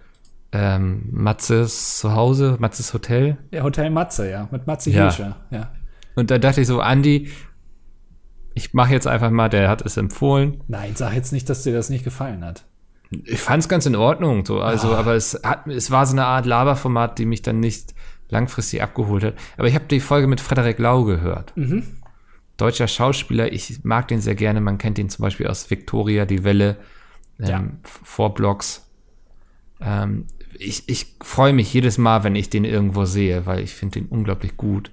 [0.53, 3.39] ähm, Matzes Zuhause, Matzes Hotel.
[3.51, 5.03] Ja, Hotel Matze, ja, mit Matze ja.
[5.03, 5.73] Hilscher, ja.
[6.15, 7.31] Und da dachte ich so, Andi,
[8.55, 10.63] ich mache jetzt einfach mal, der hat es empfohlen.
[10.67, 12.65] Nein, sag jetzt nicht, dass dir das nicht gefallen hat.
[13.11, 14.95] Ich fand es ganz in Ordnung, so, also, oh.
[14.95, 17.95] aber es hat, es war so eine Art Laberformat, die mich dann nicht
[18.29, 19.35] langfristig abgeholt hat.
[19.59, 21.53] Aber ich habe die Folge mit Frederik Lau gehört.
[21.57, 21.85] Mhm.
[22.57, 24.61] Deutscher Schauspieler, ich mag den sehr gerne.
[24.61, 26.79] Man kennt ihn zum Beispiel aus Victoria, die Welle,
[27.39, 27.65] ähm, ja.
[27.83, 28.86] Vorblogs.
[29.81, 30.27] Ähm,
[30.59, 34.09] ich, ich freue mich jedes Mal, wenn ich den irgendwo sehe, weil ich finde den
[34.09, 34.91] unglaublich gut.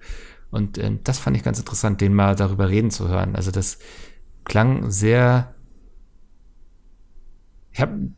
[0.51, 3.35] Und äh, das fand ich ganz interessant, den mal darüber reden zu hören.
[3.35, 3.79] Also das
[4.43, 5.53] klang sehr.
[7.71, 8.11] Ich habe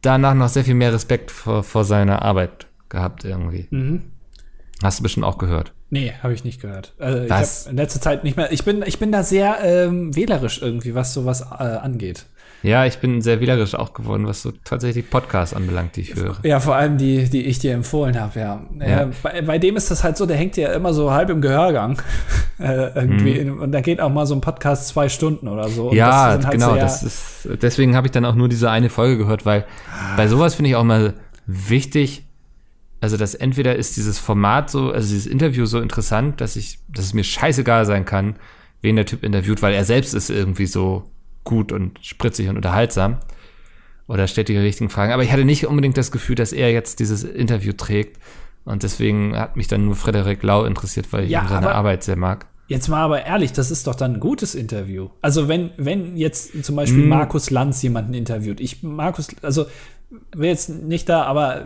[0.00, 3.66] danach noch sehr viel mehr Respekt vor, vor seiner Arbeit gehabt irgendwie.
[3.70, 4.12] Mhm.
[4.82, 5.72] Hast du bestimmt auch gehört?
[5.88, 6.94] Nee, habe ich nicht gehört.
[6.98, 7.64] Also was?
[7.64, 8.52] Ich in letzter Zeit nicht mehr.
[8.52, 12.26] Ich bin, ich bin da sehr ähm, wählerisch irgendwie, was sowas äh, angeht.
[12.62, 16.36] Ja, ich bin sehr wählerisch auch geworden, was so tatsächlich Podcasts anbelangt, die ich höre.
[16.42, 18.62] Ja, vor allem die, die ich dir empfohlen habe, ja.
[18.80, 19.02] ja.
[19.02, 21.40] Äh, bei, bei, dem ist das halt so, der hängt ja immer so halb im
[21.40, 22.00] Gehörgang.
[22.58, 23.44] äh, irgendwie.
[23.44, 23.60] Mhm.
[23.60, 25.90] Und da geht auch mal so ein Podcast zwei Stunden oder so.
[25.90, 26.74] Und ja, halt genau.
[26.74, 30.16] Das ist, deswegen habe ich dann auch nur diese eine Folge gehört, weil ah.
[30.16, 31.14] bei sowas finde ich auch mal
[31.46, 32.24] wichtig,
[33.00, 37.04] also dass entweder ist dieses Format so, also dieses Interview so interessant, dass ich, dass
[37.04, 38.36] es mir scheißegal sein kann,
[38.80, 41.04] wen der Typ interviewt, weil er selbst ist irgendwie so
[41.46, 43.20] gut und spritzig und unterhaltsam
[44.06, 45.12] oder stellt die richtigen Fragen.
[45.12, 48.20] Aber ich hatte nicht unbedingt das Gefühl, dass er jetzt dieses Interview trägt.
[48.64, 52.16] Und deswegen hat mich dann nur Frederik Lau interessiert, weil ich ja, seine Arbeit sehr
[52.16, 52.46] mag.
[52.68, 55.10] Jetzt mal aber ehrlich, das ist doch dann ein gutes Interview.
[55.22, 57.08] Also wenn, wenn jetzt zum Beispiel mm.
[57.08, 59.66] Markus Lanz jemanden interviewt, ich, Markus, also
[60.10, 61.64] will jetzt nicht da, aber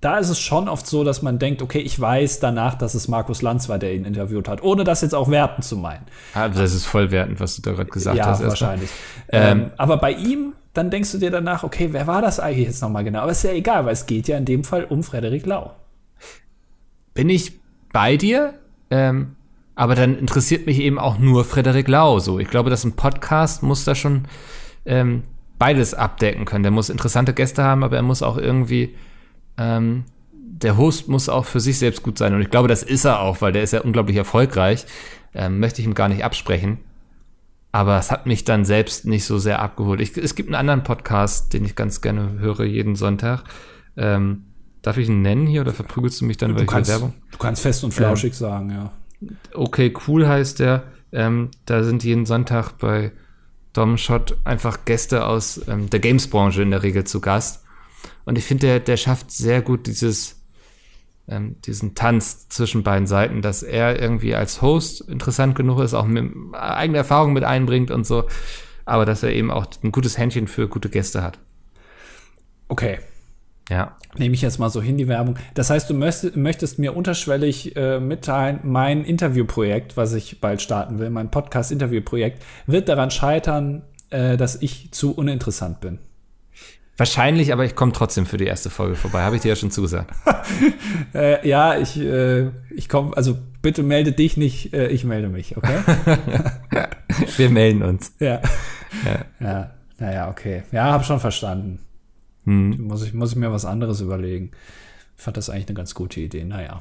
[0.00, 3.06] da ist es schon oft so, dass man denkt, okay, ich weiß danach, dass es
[3.06, 6.06] Markus Lanz war, der ihn interviewt hat, ohne das jetzt auch werten zu meinen.
[6.34, 8.40] Ah, das ist voll wertend, was du da gerade gesagt ja, hast.
[8.40, 8.90] Ja, wahrscheinlich.
[9.28, 12.66] Ähm, ähm, aber bei ihm, dann denkst du dir danach, okay, wer war das eigentlich
[12.66, 13.20] jetzt nochmal genau?
[13.20, 15.72] Aber ist ja egal, weil es geht ja in dem Fall um Frederik Lau.
[17.14, 17.52] Bin ich
[17.92, 18.54] bei dir?
[18.90, 19.36] Ähm,
[19.74, 22.18] aber dann interessiert mich eben auch nur Frederik Lau.
[22.18, 24.24] So, ich glaube, dass ein Podcast muss da schon
[24.84, 25.22] ähm,
[25.62, 26.64] beides abdecken können.
[26.64, 28.96] Der muss interessante Gäste haben, aber er muss auch irgendwie
[29.56, 30.02] ähm,
[30.34, 32.34] der Host muss auch für sich selbst gut sein.
[32.34, 34.86] Und ich glaube, das ist er auch, weil der ist ja unglaublich erfolgreich.
[35.32, 36.78] Ähm, möchte ich ihm gar nicht absprechen.
[37.70, 40.00] Aber es hat mich dann selbst nicht so sehr abgeholt.
[40.00, 43.44] Ich, es gibt einen anderen Podcast, den ich ganz gerne höre, jeden Sonntag.
[43.96, 44.46] Ähm,
[44.82, 47.14] darf ich ihn nennen hier oder verprügelst du mich dann, du kannst, Werbung?
[47.30, 48.90] Du kannst fest und flauschig ähm, sagen, ja.
[49.54, 50.82] Okay, cool heißt der.
[51.12, 53.12] Ähm, da sind jeden Sonntag bei
[53.72, 57.64] Dom Schott einfach Gäste aus ähm, der Games-Branche in der Regel zu Gast.
[58.24, 60.42] Und ich finde, der, der schafft sehr gut dieses,
[61.28, 66.06] ähm, diesen Tanz zwischen beiden Seiten, dass er irgendwie als Host interessant genug ist, auch
[66.06, 68.24] mit eigene Erfahrungen mit einbringt und so,
[68.84, 71.38] aber dass er eben auch ein gutes Händchen für gute Gäste hat.
[72.68, 72.98] Okay,
[73.72, 73.96] ja.
[74.16, 75.36] Nehme ich jetzt mal so hin, die Werbung.
[75.54, 81.08] Das heißt, du möchtest, mir unterschwellig äh, mitteilen, mein Interviewprojekt, was ich bald starten will,
[81.08, 85.98] mein Podcast-Interviewprojekt, wird daran scheitern, äh, dass ich zu uninteressant bin.
[86.98, 89.22] Wahrscheinlich, aber ich komme trotzdem für die erste Folge vorbei.
[89.22, 90.14] Habe ich dir ja schon zugesagt.
[91.14, 95.56] äh, ja, ich, äh, ich komme, also bitte melde dich nicht, äh, ich melde mich,
[95.56, 95.78] okay?
[97.38, 98.12] Wir melden uns.
[98.18, 98.42] Ja.
[99.06, 99.24] ja.
[99.40, 100.64] Ja, naja, okay.
[100.70, 101.78] Ja, habe schon verstanden.
[102.44, 102.80] Hm.
[102.82, 104.52] Muss, ich, muss ich mir was anderes überlegen.
[105.16, 106.44] Ich fand das eigentlich eine ganz gute Idee.
[106.44, 106.80] Naja.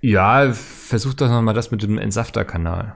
[0.00, 2.94] Ja, versuch doch noch mal das mit dem Entsafter-Kanal.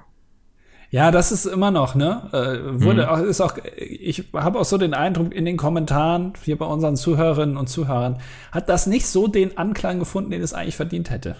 [0.90, 2.28] Ja, das ist immer noch, ne?
[2.32, 3.08] Äh, wurde hm.
[3.08, 6.96] auch, ist auch, ich habe auch so den Eindruck in den Kommentaren hier bei unseren
[6.96, 8.20] Zuhörerinnen und Zuhörern,
[8.52, 11.36] hat das nicht so den Anklang gefunden, den es eigentlich verdient hätte.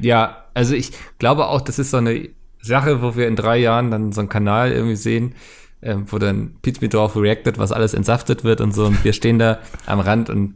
[0.00, 2.28] Ja, also ich glaube auch, das ist so eine
[2.62, 5.34] Sache, wo wir in drei Jahren dann so einen Kanal irgendwie sehen,
[5.82, 8.86] ähm, wo dann Pete drauf reactet, was alles entsaftet wird und so.
[8.86, 10.54] Und wir stehen da am Rand und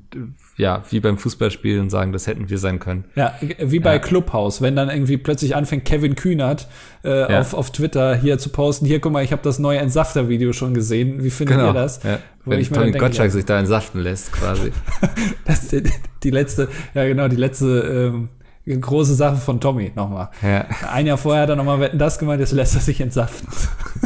[0.56, 3.04] ja, wie beim Fußballspiel und sagen, das hätten wir sein können.
[3.14, 3.98] Ja, wie bei ja.
[3.98, 6.68] Clubhouse, wenn dann irgendwie plötzlich anfängt, Kevin Kühnert
[7.04, 7.40] äh, ja.
[7.40, 10.74] auf, auf Twitter hier zu posten, hier, guck mal, ich habe das neue Entsafter-Video schon
[10.74, 11.24] gesehen.
[11.24, 11.70] Wie findet genau.
[11.70, 12.02] ihr das?
[12.02, 12.18] Ja.
[12.44, 13.32] Wo wenn ich Tony denke, Gottschalk ja.
[13.32, 14.72] sich da entsaften lässt, quasi.
[15.46, 15.90] das ist die,
[16.22, 18.28] die letzte, ja genau, die letzte ähm,
[18.66, 20.30] große Sache von Tommy nochmal.
[20.42, 20.66] Ja.
[20.90, 23.48] Ein Jahr vorher hat er nochmal Wetten das gemeint, jetzt lässt er sich entsaften.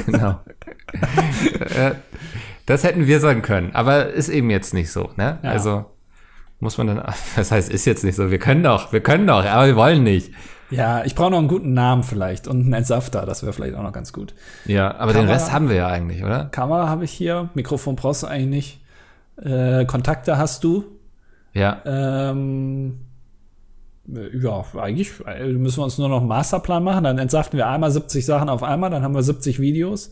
[0.07, 0.41] Genau.
[2.67, 5.39] das hätten wir sagen können, aber ist eben jetzt nicht so, ne?
[5.43, 5.51] Ja.
[5.51, 5.87] Also
[6.61, 7.03] muss man dann,
[7.37, 10.05] das heißt, ist jetzt nicht so, wir können doch, wir können doch, aber wir wollen
[10.05, 10.33] nicht.
[10.71, 13.83] Ja, ich brauche noch einen guten Namen vielleicht und einen Entsafter, das wäre vielleicht auch
[13.83, 14.35] noch ganz gut.
[14.65, 16.47] Ja, aber Kamera, den Rest haben wir ja eigentlich, oder?
[16.47, 18.81] Kamera habe ich hier, Mikrofon brauchst du eigentlich nicht.
[19.45, 20.85] Äh, Kontakte hast du.
[21.53, 21.81] Ja.
[21.85, 22.99] Ähm,
[24.09, 27.05] ja, eigentlich äh, müssen wir uns nur noch einen Masterplan machen.
[27.05, 30.11] Dann entsaften wir einmal 70 Sachen auf einmal, dann haben wir 70 Videos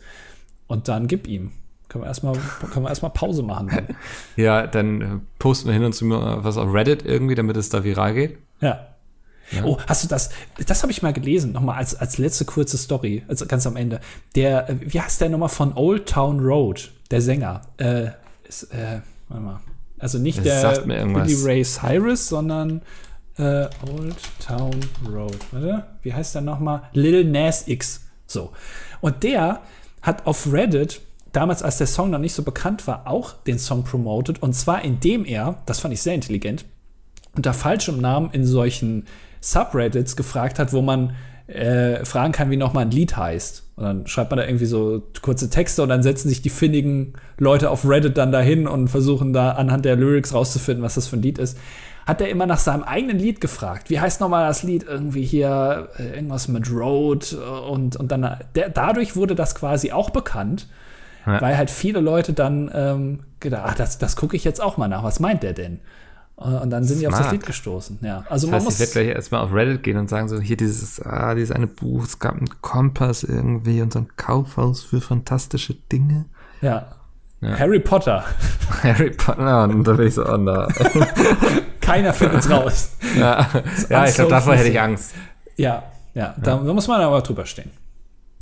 [0.66, 1.52] und dann gib ihm.
[1.88, 2.34] Können wir erstmal,
[2.72, 3.68] können wir erstmal Pause machen.
[3.68, 3.96] Dann.
[4.36, 5.06] ja, dann äh,
[5.38, 8.38] posten wir hin und zu was auf Reddit irgendwie, damit es da viral geht.
[8.60, 8.88] Ja.
[9.52, 9.64] ja.
[9.64, 10.30] Oh, hast du das?
[10.66, 14.00] Das habe ich mal gelesen, nochmal als, als letzte kurze Story, also ganz am Ende.
[14.34, 17.62] Der, äh, wie heißt der nochmal von Old Town Road, der Sänger?
[17.76, 18.08] Äh,
[18.48, 19.60] ist, äh, warte mal.
[19.98, 22.82] Also nicht das der Billy Ray Cyrus, sondern
[23.38, 24.74] äh, Old Town
[25.10, 25.38] Road.
[25.52, 26.82] Warte, wie heißt der nochmal?
[26.92, 28.06] Lil Nas X.
[28.26, 28.52] So.
[29.00, 29.60] Und der
[30.02, 31.00] hat auf Reddit
[31.32, 34.42] damals, als der Song noch nicht so bekannt war, auch den Song promoted.
[34.42, 36.64] Und zwar indem er, das fand ich sehr intelligent,
[37.34, 39.06] unter falschem Namen in solchen
[39.40, 41.16] Subreddits gefragt hat, wo man
[41.46, 43.64] äh, fragen kann, wie nochmal ein Lied heißt.
[43.76, 47.14] Und dann schreibt man da irgendwie so kurze Texte und dann setzen sich die findigen
[47.38, 51.16] Leute auf Reddit dann dahin und versuchen da anhand der Lyrics rauszufinden, was das für
[51.16, 51.58] ein Lied ist
[52.06, 53.90] hat er immer nach seinem eigenen Lied gefragt.
[53.90, 54.84] Wie heißt nochmal das Lied?
[54.84, 59.92] Irgendwie hier äh, irgendwas mit Road äh, und, und dann der, dadurch wurde das quasi
[59.92, 60.68] auch bekannt,
[61.26, 61.40] ja.
[61.40, 64.88] weil halt viele Leute dann ähm, gedacht, ach, das, das gucke ich jetzt auch mal
[64.88, 65.02] nach.
[65.02, 65.80] Was meint der denn?
[66.38, 67.12] Äh, und dann sind Smart.
[67.12, 67.98] die auf das Lied gestoßen.
[68.02, 68.74] Ja, also das man heißt, muss.
[68.74, 71.66] Ich werde gleich erstmal auf Reddit gehen und sagen so, hier dieses, ah, dieses eine
[71.66, 76.26] Buch, es gab einen Kompass irgendwie und so ein Kaufhaus für fantastische Dinge.
[76.60, 76.86] Ja.
[77.40, 77.58] Ja.
[77.58, 78.24] Harry Potter.
[78.82, 80.66] Harry Potter, und da bin ich so, oh no.
[81.84, 82.96] Keiner findet raus.
[83.16, 83.48] Ja,
[83.88, 85.14] ja ich glaube, davor hätte ich Angst.
[85.56, 87.70] Ja, ja, da, da muss man aber drüber stehen.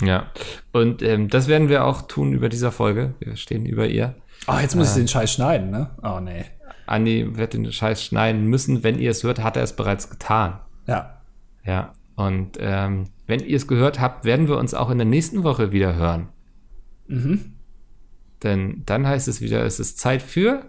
[0.01, 0.27] Ja,
[0.71, 3.13] und ähm, das werden wir auch tun über dieser Folge.
[3.19, 4.15] Wir stehen über ihr.
[4.47, 5.89] Oh, jetzt muss ich den Scheiß schneiden, ne?
[6.01, 6.45] Oh, nee.
[6.85, 8.83] Andi wird den Scheiß schneiden müssen.
[8.83, 10.59] Wenn ihr es hört, hat er es bereits getan.
[10.87, 11.21] Ja.
[11.65, 15.43] Ja, und ähm, wenn ihr es gehört habt, werden wir uns auch in der nächsten
[15.43, 16.29] Woche wieder hören.
[17.07, 17.53] Mhm.
[18.43, 20.65] Denn dann heißt es wieder, es ist Zeit für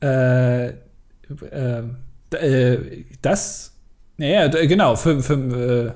[0.00, 0.74] Äh,
[1.50, 1.82] äh,
[2.32, 3.72] d- äh, das?
[4.18, 5.94] Ja, d- genau, für, für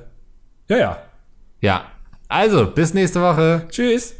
[0.68, 0.98] äh, ja, ja.
[1.60, 1.84] Ja.
[2.28, 3.62] Also, bis nächste Woche.
[3.70, 4.14] Tschüss.